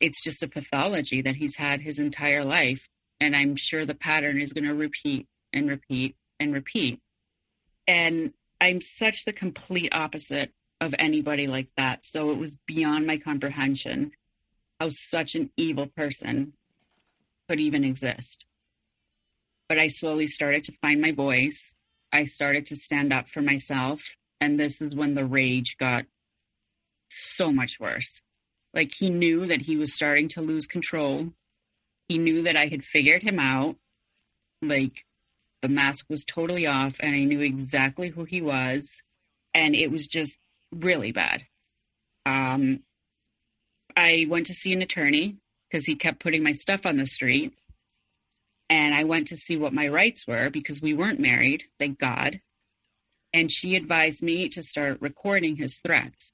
[0.00, 2.88] it's just a pathology that he's had his entire life.
[3.20, 7.00] And I'm sure the pattern is going to repeat and repeat and repeat.
[7.86, 12.04] And I'm such the complete opposite of anybody like that.
[12.04, 14.12] So it was beyond my comprehension
[14.80, 16.52] how such an evil person
[17.48, 18.46] could even exist.
[19.68, 21.74] But I slowly started to find my voice.
[22.12, 24.02] I started to stand up for myself.
[24.40, 26.04] And this is when the rage got
[27.08, 28.20] so much worse.
[28.74, 31.32] Like he knew that he was starting to lose control.
[32.08, 33.76] He knew that I had figured him out.
[34.60, 35.04] Like
[35.64, 39.00] the mask was totally off and I knew exactly who he was.
[39.54, 40.36] And it was just
[40.70, 41.46] really bad.
[42.26, 42.80] Um,
[43.96, 47.54] I went to see an attorney because he kept putting my stuff on the street.
[48.68, 52.40] And I went to see what my rights were because we weren't married, thank God.
[53.32, 56.30] And she advised me to start recording his threats.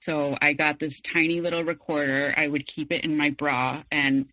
[0.00, 2.32] So I got this tiny little recorder.
[2.36, 4.28] I would keep it in my bra and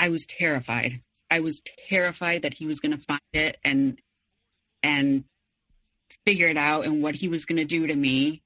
[0.00, 1.00] I was terrified.
[1.32, 3.98] I was terrified that he was going to find it and
[4.82, 5.24] and
[6.26, 8.42] figure it out and what he was going to do to me.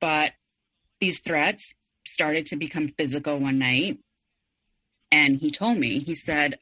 [0.00, 0.32] But
[1.00, 1.74] these threats
[2.06, 3.98] started to become physical one night.
[5.10, 6.58] And he told me, he said,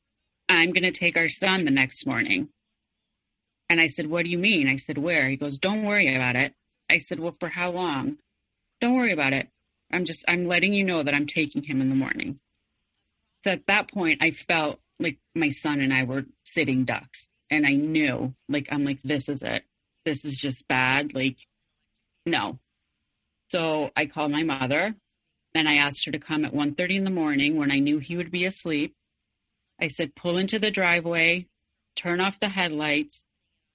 [0.49, 2.49] I'm going to take our son the next morning.
[3.68, 4.66] And I said, What do you mean?
[4.66, 5.28] I said, Where?
[5.28, 6.55] He goes, Don't worry about it.
[6.91, 8.16] I said, Well, for how long?
[8.81, 9.49] Don't worry about it.
[9.93, 12.41] I'm just, I'm letting you know that I'm taking him in the morning.
[13.45, 17.27] So at that point, I felt like my son and I were sitting ducks.
[17.51, 19.65] And I knew, like, I'm like, this is it.
[20.05, 21.15] This is just bad.
[21.15, 21.37] Like,
[22.25, 22.61] no.
[23.49, 24.95] So I called my mother
[25.55, 28.17] and I asked her to come at 1.30 in the morning when I knew he
[28.17, 28.95] would be asleep.
[29.81, 31.47] I said, pull into the driveway,
[31.97, 33.25] turn off the headlights,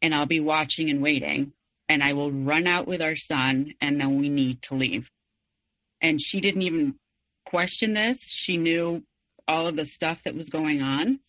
[0.02, 1.52] and I'll be watching and waiting.
[1.90, 5.12] And I will run out with our son, and then we need to leave.
[6.02, 6.96] And she didn't even
[7.46, 8.30] question this.
[8.30, 9.04] She knew
[9.48, 11.20] all of the stuff that was going on.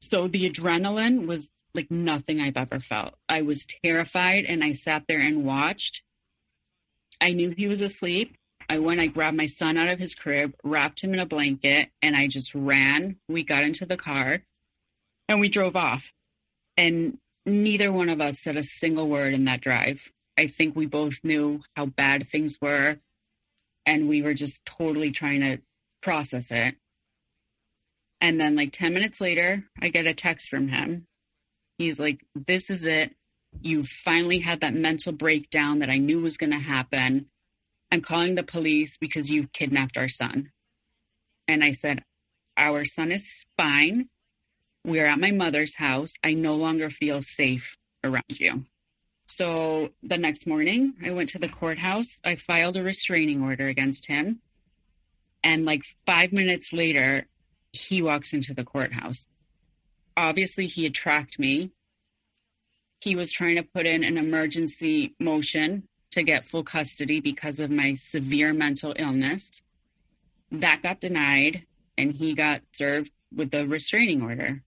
[0.00, 3.14] So the adrenaline was like nothing I've ever felt.
[3.28, 6.02] I was terrified and I sat there and watched.
[7.20, 8.36] I knew he was asleep.
[8.68, 11.88] I went, I grabbed my son out of his crib, wrapped him in a blanket,
[12.02, 13.16] and I just ran.
[13.28, 14.42] We got into the car
[15.28, 16.12] and we drove off.
[16.76, 20.12] And neither one of us said a single word in that drive.
[20.36, 22.98] I think we both knew how bad things were.
[23.86, 25.58] And we were just totally trying to
[26.02, 26.76] process it.
[28.20, 31.06] And then, like 10 minutes later, I get a text from him.
[31.78, 33.14] He's like, This is it.
[33.60, 37.26] You finally had that mental breakdown that I knew was going to happen.
[37.90, 40.50] I'm calling the police because you've kidnapped our son.
[41.46, 42.02] And I said,
[42.56, 44.08] Our son is fine.
[44.84, 46.12] We're at my mother's house.
[46.22, 48.64] I no longer feel safe around you.
[49.26, 52.18] So the next morning, I went to the courthouse.
[52.24, 54.40] I filed a restraining order against him.
[55.44, 57.26] And like five minutes later,
[57.72, 59.26] he walks into the courthouse.
[60.16, 61.70] Obviously, he had tracked me.
[63.00, 67.70] He was trying to put in an emergency motion to get full custody because of
[67.70, 69.62] my severe mental illness.
[70.50, 71.64] That got denied,
[71.96, 74.62] and he got served with a restraining order.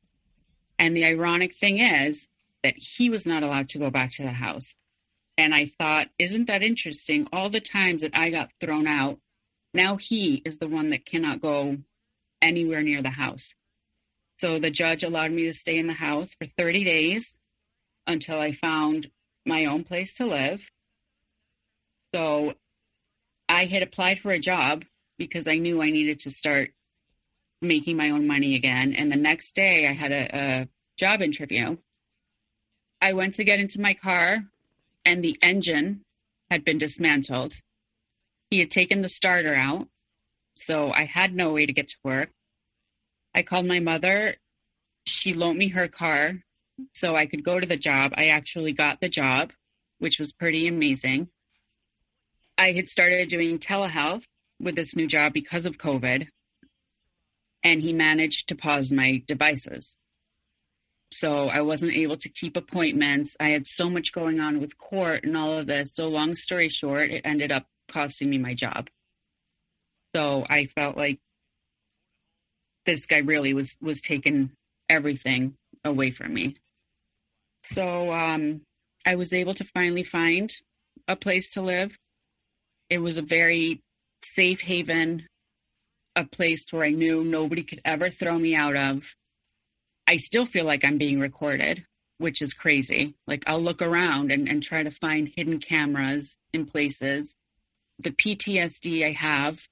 [0.77, 2.27] And the ironic thing is
[2.63, 4.75] that he was not allowed to go back to the house.
[5.37, 7.27] And I thought, isn't that interesting?
[7.33, 9.17] All the times that I got thrown out,
[9.73, 11.77] now he is the one that cannot go
[12.41, 13.53] anywhere near the house.
[14.37, 17.37] So the judge allowed me to stay in the house for 30 days
[18.07, 19.09] until I found
[19.45, 20.69] my own place to live.
[22.13, 22.53] So
[23.47, 24.85] I had applied for a job
[25.17, 26.71] because I knew I needed to start
[27.61, 28.93] making my own money again.
[28.93, 30.67] And the next day I had a, a
[30.97, 31.77] job interview.
[32.99, 34.39] I went to get into my car
[35.05, 36.03] and the engine
[36.49, 37.55] had been dismantled.
[38.49, 39.87] He had taken the starter out.
[40.61, 42.29] So I had no way to get to work.
[43.33, 44.35] I called my mother.
[45.05, 46.35] She loaned me her car
[46.93, 48.13] so I could go to the job.
[48.15, 49.51] I actually got the job,
[49.99, 51.29] which was pretty amazing.
[52.57, 54.23] I had started doing telehealth
[54.59, 56.27] with this new job because of COVID,
[57.63, 59.95] and he managed to pause my devices.
[61.11, 63.35] So I wasn't able to keep appointments.
[63.39, 65.95] I had so much going on with court and all of this.
[65.95, 68.89] So, long story short, it ended up costing me my job.
[70.15, 71.19] So I felt like
[72.85, 74.51] this guy really was was taking
[74.89, 76.55] everything away from me.
[77.63, 78.61] So um,
[79.05, 80.53] I was able to finally find
[81.07, 81.95] a place to live.
[82.89, 83.81] It was a very
[84.35, 85.27] safe haven,
[86.15, 89.15] a place where I knew nobody could ever throw me out of.
[90.07, 91.85] I still feel like I'm being recorded,
[92.17, 93.15] which is crazy.
[93.27, 97.33] Like I'll look around and, and try to find hidden cameras in places.
[97.99, 99.63] The PTSD I have,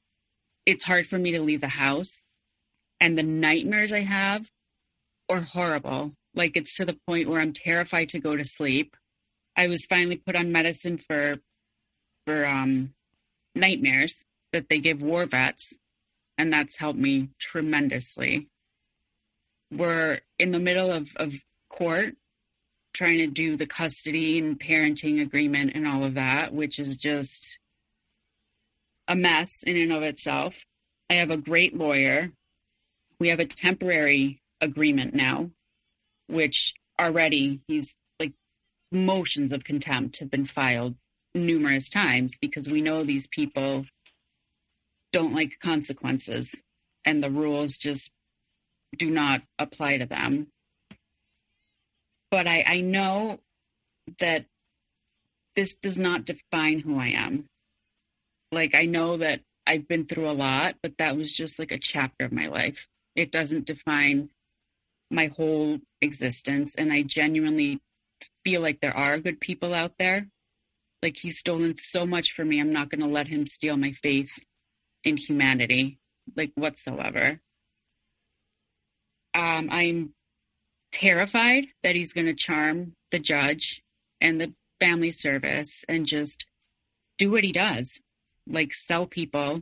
[0.66, 2.24] it's hard for me to leave the house.
[3.00, 4.50] And the nightmares I have
[5.30, 6.14] are horrible.
[6.36, 8.96] Like it's to the point where I'm terrified to go to sleep.
[9.56, 11.38] I was finally put on medicine for
[12.26, 12.94] for um
[13.56, 14.16] nightmares
[14.52, 15.74] that they give war vets
[16.38, 18.48] and that's helped me tremendously.
[19.72, 21.34] We're in the middle of, of
[21.70, 22.16] court
[22.94, 27.60] trying to do the custody and parenting agreement and all of that, which is just
[29.10, 30.66] a mess in and of itself.
[31.10, 32.32] I have a great lawyer.
[33.20, 35.50] We have a temporary agreement now
[36.30, 38.34] which already he's like
[38.92, 40.96] motions of contempt have been filed
[41.34, 43.86] numerous times because we know these people
[45.12, 46.54] don't like consequences
[47.04, 48.12] and the rules just
[48.98, 50.48] do not apply to them.
[52.30, 53.40] But I, I know
[54.20, 54.46] that
[55.56, 57.46] this does not define who I am.
[58.52, 61.78] Like, I know that I've been through a lot, but that was just like a
[61.78, 62.88] chapter of my life.
[63.16, 64.30] It doesn't define
[65.12, 66.72] my whole existence.
[66.78, 67.80] And I genuinely
[68.44, 70.28] feel like there are good people out there.
[71.02, 72.60] Like he's stolen so much from me.
[72.60, 74.32] I'm not going to let him steal my faith
[75.04, 76.00] in humanity,
[76.36, 77.40] like whatsoever.
[79.34, 80.14] Um, I'm
[80.92, 83.84] terrified that he's going to charm the judge
[84.20, 86.46] and the family service and just
[87.18, 88.00] do what he does,
[88.50, 89.62] like sell people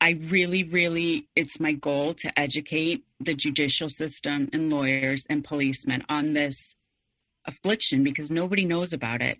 [0.00, 6.04] I really, really, it's my goal to educate the judicial system and lawyers and policemen
[6.08, 6.74] on this
[7.44, 9.38] affliction because nobody knows about it.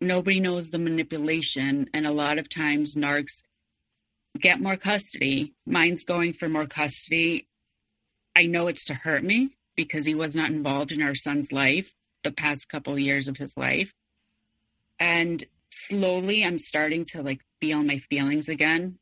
[0.00, 1.90] Nobody knows the manipulation.
[1.92, 3.42] And a lot of times, narcs
[4.40, 5.52] get more custody.
[5.66, 7.46] Mine's going for more custody.
[8.34, 11.92] I know it's to hurt me because he was not involved in our son's life
[12.24, 13.92] the past couple years of his life.
[14.98, 18.98] And slowly, I'm starting to like feel my feelings again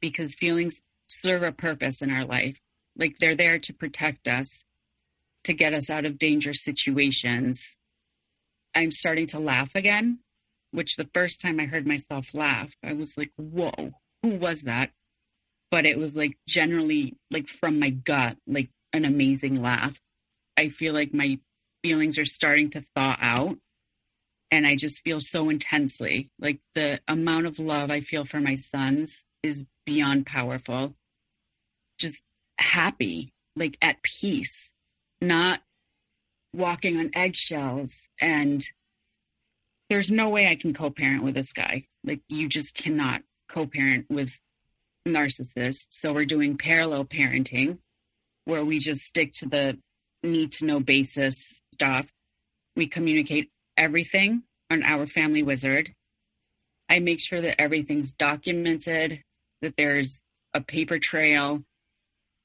[0.00, 2.58] because feelings serve a purpose in our life.
[2.96, 4.64] Like they're there to protect us,
[5.44, 7.76] to get us out of dangerous situations.
[8.74, 10.20] I'm starting to laugh again,
[10.70, 13.92] which the first time I heard myself laugh, I was like, whoa,
[14.22, 14.90] who was that?
[15.70, 20.00] But it was like generally like from my gut, like an amazing laugh.
[20.56, 21.38] I feel like my
[21.82, 23.58] feelings are starting to thaw out.
[24.52, 28.54] And I just feel so intensely like the amount of love I feel for my
[28.54, 30.94] sons is beyond powerful.
[31.98, 32.20] Just
[32.58, 34.70] happy, like at peace,
[35.22, 35.60] not
[36.52, 37.92] walking on eggshells.
[38.20, 38.62] And
[39.88, 41.86] there's no way I can co parent with this guy.
[42.04, 44.38] Like, you just cannot co parent with
[45.08, 45.86] narcissists.
[45.90, 47.78] So, we're doing parallel parenting
[48.44, 49.78] where we just stick to the
[50.22, 52.10] need to know basis stuff.
[52.76, 55.94] We communicate everything on our family wizard.
[56.88, 59.22] I make sure that everything's documented
[59.62, 60.20] that there's
[60.52, 61.62] a paper trail.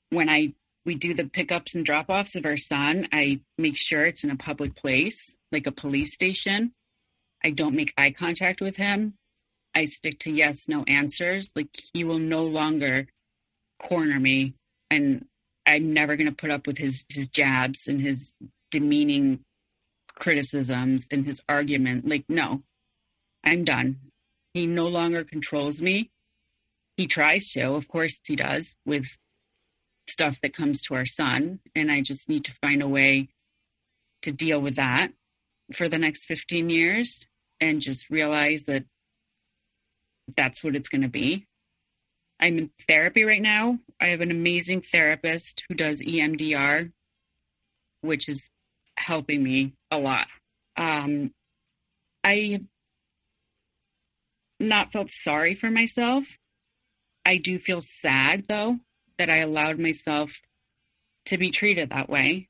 [0.09, 0.53] When I
[0.85, 4.29] we do the pickups and drop offs of our son, I make sure it's in
[4.29, 6.71] a public place, like a police station.
[7.43, 9.15] I don't make eye contact with him.
[9.75, 11.49] I stick to yes, no answers.
[11.55, 13.07] Like he will no longer
[13.79, 14.53] corner me
[14.89, 15.25] and
[15.65, 18.31] I'm never going to put up with his his jabs and his
[18.71, 19.41] demeaning
[20.19, 22.07] criticisms and his argument.
[22.07, 22.63] Like no.
[23.43, 23.97] I'm done.
[24.53, 26.11] He no longer controls me
[26.97, 29.17] he tries to, of course he does, with
[30.09, 31.59] stuff that comes to our son.
[31.75, 33.29] And I just need to find a way
[34.23, 35.11] to deal with that.
[35.73, 37.27] for the next 15 years
[37.59, 38.85] and just realize that
[40.37, 41.45] that's what it's going to be.
[42.39, 43.79] I'm in therapy right now.
[43.99, 46.93] I have an amazing therapist who does EMDR,
[47.99, 48.49] which is
[48.97, 50.27] helping me a lot.
[50.75, 51.31] Um,
[52.23, 52.61] I
[54.59, 56.37] not felt sorry for myself.
[57.25, 58.79] I do feel sad though
[59.17, 60.31] that I allowed myself
[61.25, 62.49] to be treated that way.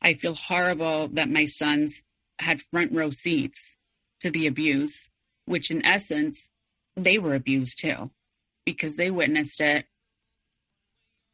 [0.00, 2.02] I feel horrible that my sons
[2.38, 3.74] had front row seats
[4.20, 5.08] to the abuse,
[5.46, 6.48] which in essence,
[6.96, 8.10] they were abused too
[8.64, 9.86] because they witnessed it.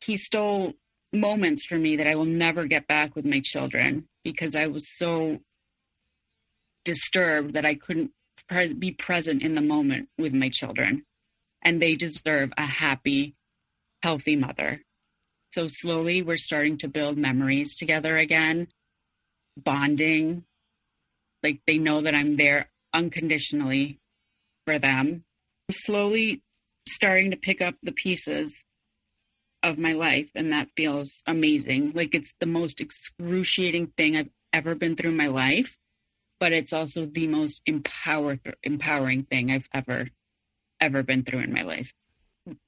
[0.04, 0.74] He stole
[1.12, 4.86] moments from me that I will never get back with my children because I was
[4.97, 5.39] so
[6.85, 8.12] disturbed that I couldn't
[8.49, 11.05] pre- be present in the moment with my children.
[11.62, 13.35] And they deserve a happy,
[14.03, 14.82] healthy mother.
[15.53, 18.69] So slowly we're starting to build memories together again,
[19.57, 20.44] bonding.
[21.43, 24.01] Like they know that I'm there unconditionally
[24.66, 25.24] for them.
[25.70, 26.43] Slowly
[26.89, 28.53] starting to pick up the pieces
[29.62, 31.93] of my life and that feels amazing.
[31.94, 35.78] Like it's the most excruciating thing i've ever been through in my life
[36.43, 40.09] but it's also the most empower, empowering thing i've ever
[40.80, 41.93] ever been through in my life.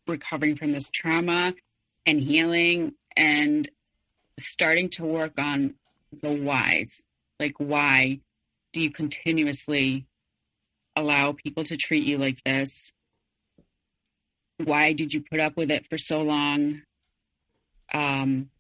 [0.07, 1.55] Recovering from this trauma
[2.07, 3.69] and healing and
[4.39, 5.75] starting to work on
[6.23, 7.03] the whys.
[7.41, 8.21] Like why
[8.73, 10.07] do you continuously
[10.95, 12.93] allow people to treat you like this
[14.59, 16.83] why did you put up with it for so long?
[17.93, 18.51] Um,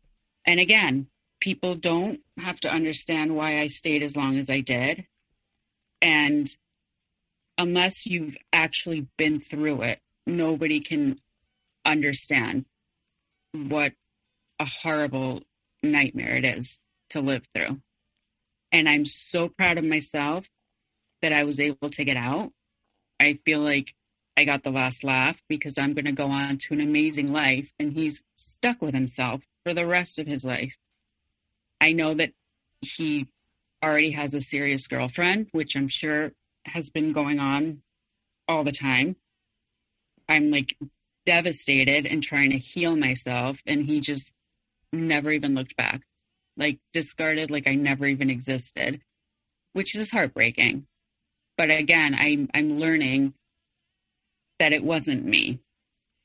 [0.47, 1.09] and again,
[1.41, 5.07] people don't have to understand why I stayed as long as I did.
[6.01, 6.49] And
[7.59, 11.21] unless you've actually been through it, nobody can
[11.85, 12.65] understand
[13.53, 13.93] what
[14.59, 15.43] a horrible
[15.83, 16.79] nightmare it is
[17.11, 17.81] to live through.
[18.73, 20.47] And I'm so proud of myself
[21.23, 22.53] that I was able to get out.
[23.21, 23.95] I feel like
[24.36, 27.73] I got the last laugh because I'm going to go on to an amazing life.
[27.78, 30.77] And he's stuck with himself for the rest of his life.
[31.81, 32.32] I know that
[32.81, 33.28] he
[33.82, 36.32] already has a serious girlfriend, which I'm sure
[36.65, 37.82] has been going on
[38.48, 39.16] all the time.
[40.28, 40.77] I'm like
[41.27, 43.59] devastated and trying to heal myself.
[43.66, 44.32] And he just
[44.93, 46.02] never even looked back,
[46.56, 49.01] like discarded, like I never even existed,
[49.73, 50.86] which is heartbreaking.
[51.56, 53.35] But again, I'm, I'm learning
[54.59, 55.60] that it wasn't me.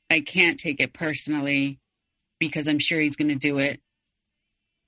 [0.10, 1.80] I can't take it personally
[2.40, 3.80] because I'm sure he's going to do it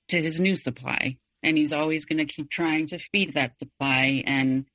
[0.08, 1.18] to his new supply.
[1.42, 4.22] And he's always going to keep trying to feed that supply.
[4.26, 4.66] And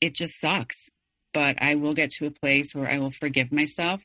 [0.00, 0.88] it just sucks.
[1.34, 4.02] But I will get to a place where I will forgive myself.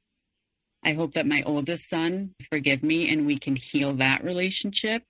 [0.84, 5.04] I hope that my oldest son forgive me and we can heal that relationship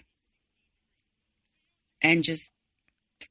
[2.01, 2.49] and just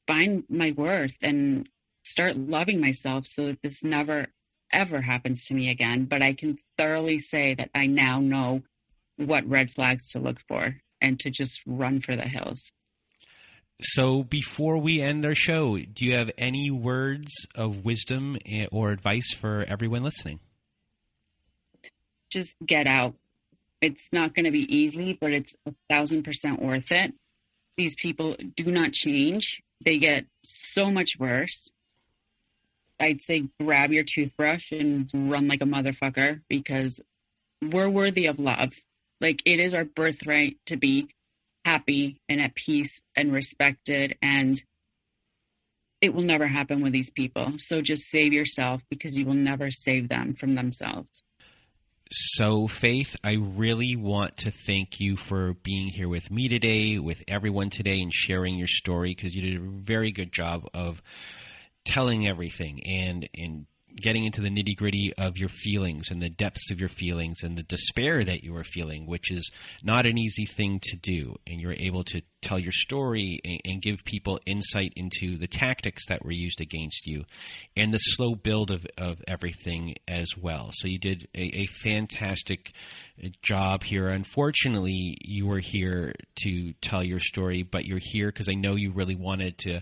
[0.07, 1.69] find my worth and
[2.07, 4.29] start loving myself so that this never
[4.73, 6.05] ever happens to me again.
[6.05, 8.63] But I can thoroughly say that I now know
[9.17, 12.73] what red flags to look for and to just run for the hills.
[13.83, 18.91] So, before we end our show, do you have any words of wisdom eh, or
[18.91, 20.41] advice for everyone listening?
[22.31, 23.15] Just get out.
[23.83, 27.13] It's not going to be easy, but it's a thousand percent worth it.
[27.77, 31.71] These people do not change, they get so much worse.
[32.99, 37.01] I'd say grab your toothbrush and run like a motherfucker because
[37.63, 38.73] we're worthy of love.
[39.21, 41.09] Like it is our birthright to be
[41.65, 44.63] happy and at peace and respected and
[46.01, 47.55] it will never happen with these people.
[47.59, 51.09] So just save yourself because you will never save them from themselves.
[52.11, 57.25] So, Faith, I really want to thank you for being here with me today, with
[57.27, 61.03] everyone today, and sharing your story because you did a very good job of
[61.87, 66.71] telling everything and and getting into the nitty gritty of your feelings and the depths
[66.71, 69.51] of your feelings and the despair that you are feeling, which is
[69.83, 71.35] not an easy thing to do.
[71.47, 76.07] And you're able to tell your story and, and, give people insight into the tactics
[76.09, 77.25] that were used against you
[77.77, 80.71] and the slow build of, of everything as well.
[80.75, 82.73] So you did a, a fantastic
[83.23, 84.09] uh, job here.
[84.09, 88.93] Unfortunately, you were here to tell your story, but you're here because I know you
[88.93, 89.81] really wanted to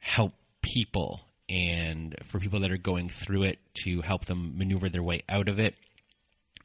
[0.00, 5.02] help people and for people that are going through it to help them maneuver their
[5.02, 5.74] way out of it,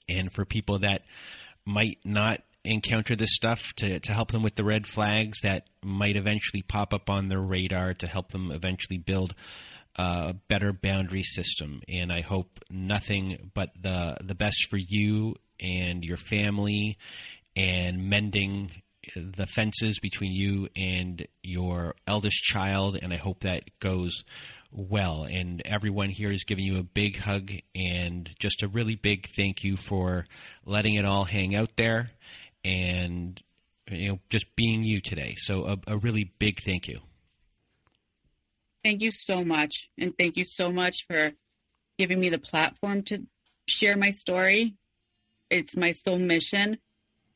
[0.08, 1.04] and for people that
[1.66, 6.18] might not encounter this stuff to, to help them with the red flags that might
[6.18, 9.34] eventually pop up on their radar to help them eventually build
[9.96, 11.82] a better boundary system.
[11.88, 16.98] And I hope nothing but the the best for you and your family
[17.56, 18.72] and mending
[19.16, 24.24] the fences between you and your eldest child, and I hope that goes
[24.72, 25.24] well.
[25.24, 29.64] And everyone here is giving you a big hug and just a really big thank
[29.64, 30.26] you for
[30.66, 32.12] letting it all hang out there
[32.64, 33.42] and
[33.90, 35.36] you know just being you today.
[35.38, 37.00] So a, a really big thank you.
[38.84, 41.34] Thank you so much, and thank you so much for
[41.98, 43.26] giving me the platform to
[43.68, 44.76] share my story.
[45.50, 46.78] It's my sole mission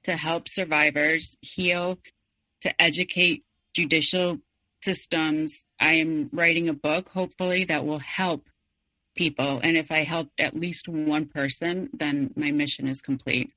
[0.03, 1.99] to help survivors heal,
[2.61, 3.43] to educate
[3.73, 4.37] judicial
[4.83, 5.59] systems.
[5.83, 8.47] I am writing a book, hopefully, that will help
[9.17, 9.59] people.
[9.61, 13.51] And if I help at least one person, then my mission is complete.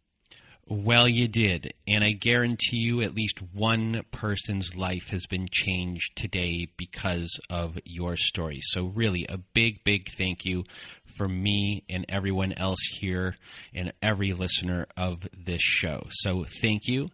[0.67, 1.73] Well, you did.
[1.87, 7.79] And I guarantee you at least one person's life has been changed today because of
[7.85, 8.59] your story.
[8.61, 10.65] So, really, a big, big thank you
[11.17, 13.37] from me and everyone else here
[13.73, 16.09] and every listener of this show.
[16.11, 17.11] So, thank you.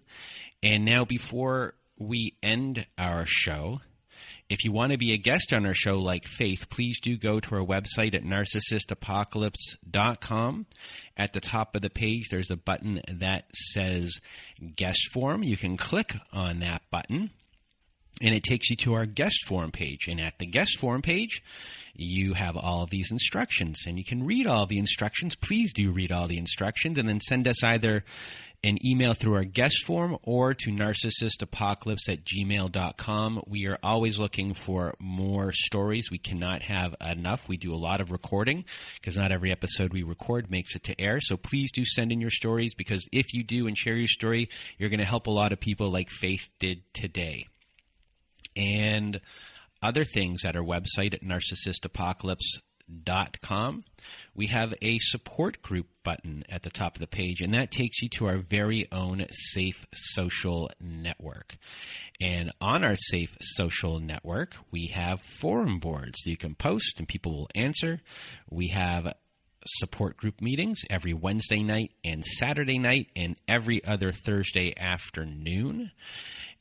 [0.62, 3.82] And now, before we end our show,
[4.52, 7.40] if you want to be a guest on our show like Faith, please do go
[7.40, 10.66] to our website at narcissistapocalypse.com.
[11.16, 14.20] At the top of the page, there's a button that says
[14.76, 15.42] guest form.
[15.42, 17.30] You can click on that button
[18.20, 20.06] and it takes you to our guest form page.
[20.06, 21.42] And at the guest form page,
[21.94, 25.34] you have all of these instructions and you can read all the instructions.
[25.34, 28.04] Please do read all the instructions and then send us either
[28.64, 33.42] an email through our guest form or to narcissistapocalypse at gmail.com.
[33.46, 36.10] We are always looking for more stories.
[36.10, 37.48] We cannot have enough.
[37.48, 38.64] We do a lot of recording
[39.00, 41.20] because not every episode we record makes it to air.
[41.20, 44.48] So please do send in your stories because if you do and share your story,
[44.78, 47.46] you're going to help a lot of people like Faith did today.
[48.54, 49.20] And
[49.82, 52.60] other things at our website at narcissistapocalypse
[53.42, 53.84] com.
[54.34, 58.02] We have a support group button at the top of the page, and that takes
[58.02, 61.56] you to our very own Safe Social Network.
[62.20, 67.08] And on our Safe Social Network, we have forum boards that you can post and
[67.08, 68.00] people will answer.
[68.50, 69.12] We have
[69.66, 75.90] support group meetings every Wednesday night and Saturday night, and every other Thursday afternoon.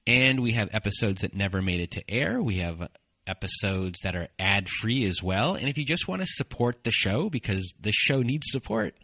[0.08, 2.42] And we have episodes that never made it to air.
[2.42, 2.90] We have
[3.28, 5.56] episodes that are ad free as well.
[5.56, 8.96] And if you just want to support the show because the show needs support,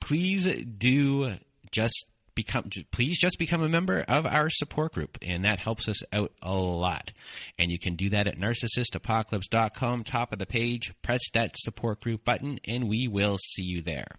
[0.00, 1.34] please do
[1.70, 2.04] just
[2.34, 5.18] become please just become a member of our support group.
[5.22, 7.10] And that helps us out a lot.
[7.58, 12.24] And you can do that at narcissistapocalypse.com top of the page press that support group
[12.24, 14.16] button and we will see you there.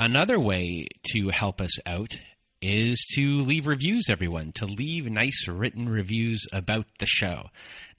[0.00, 2.16] Another way to help us out
[2.60, 7.46] is to leave reviews, everyone, to leave nice written reviews about the show.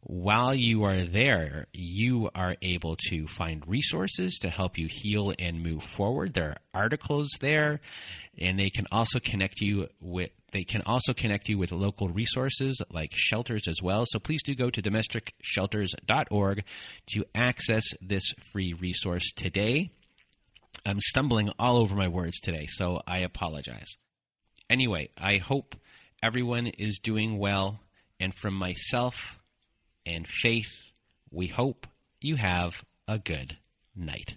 [0.03, 5.61] while you are there, you are able to find resources to help you heal and
[5.61, 6.33] move forward.
[6.33, 7.81] There are articles there,
[8.39, 12.82] and they can also connect you with they can also connect you with local resources
[12.91, 14.06] like shelters as well.
[14.07, 16.64] So please do go to domesticshelters.org
[17.11, 19.91] to access this free resource today.
[20.86, 23.98] I'm stumbling all over my words today, so I apologize.
[24.69, 25.76] Anyway, I hope
[26.23, 27.80] everyone is doing well,
[28.19, 29.38] and from myself,
[30.06, 30.72] and faith,
[31.30, 31.88] we hope
[32.19, 33.57] you have a good
[33.95, 34.36] night.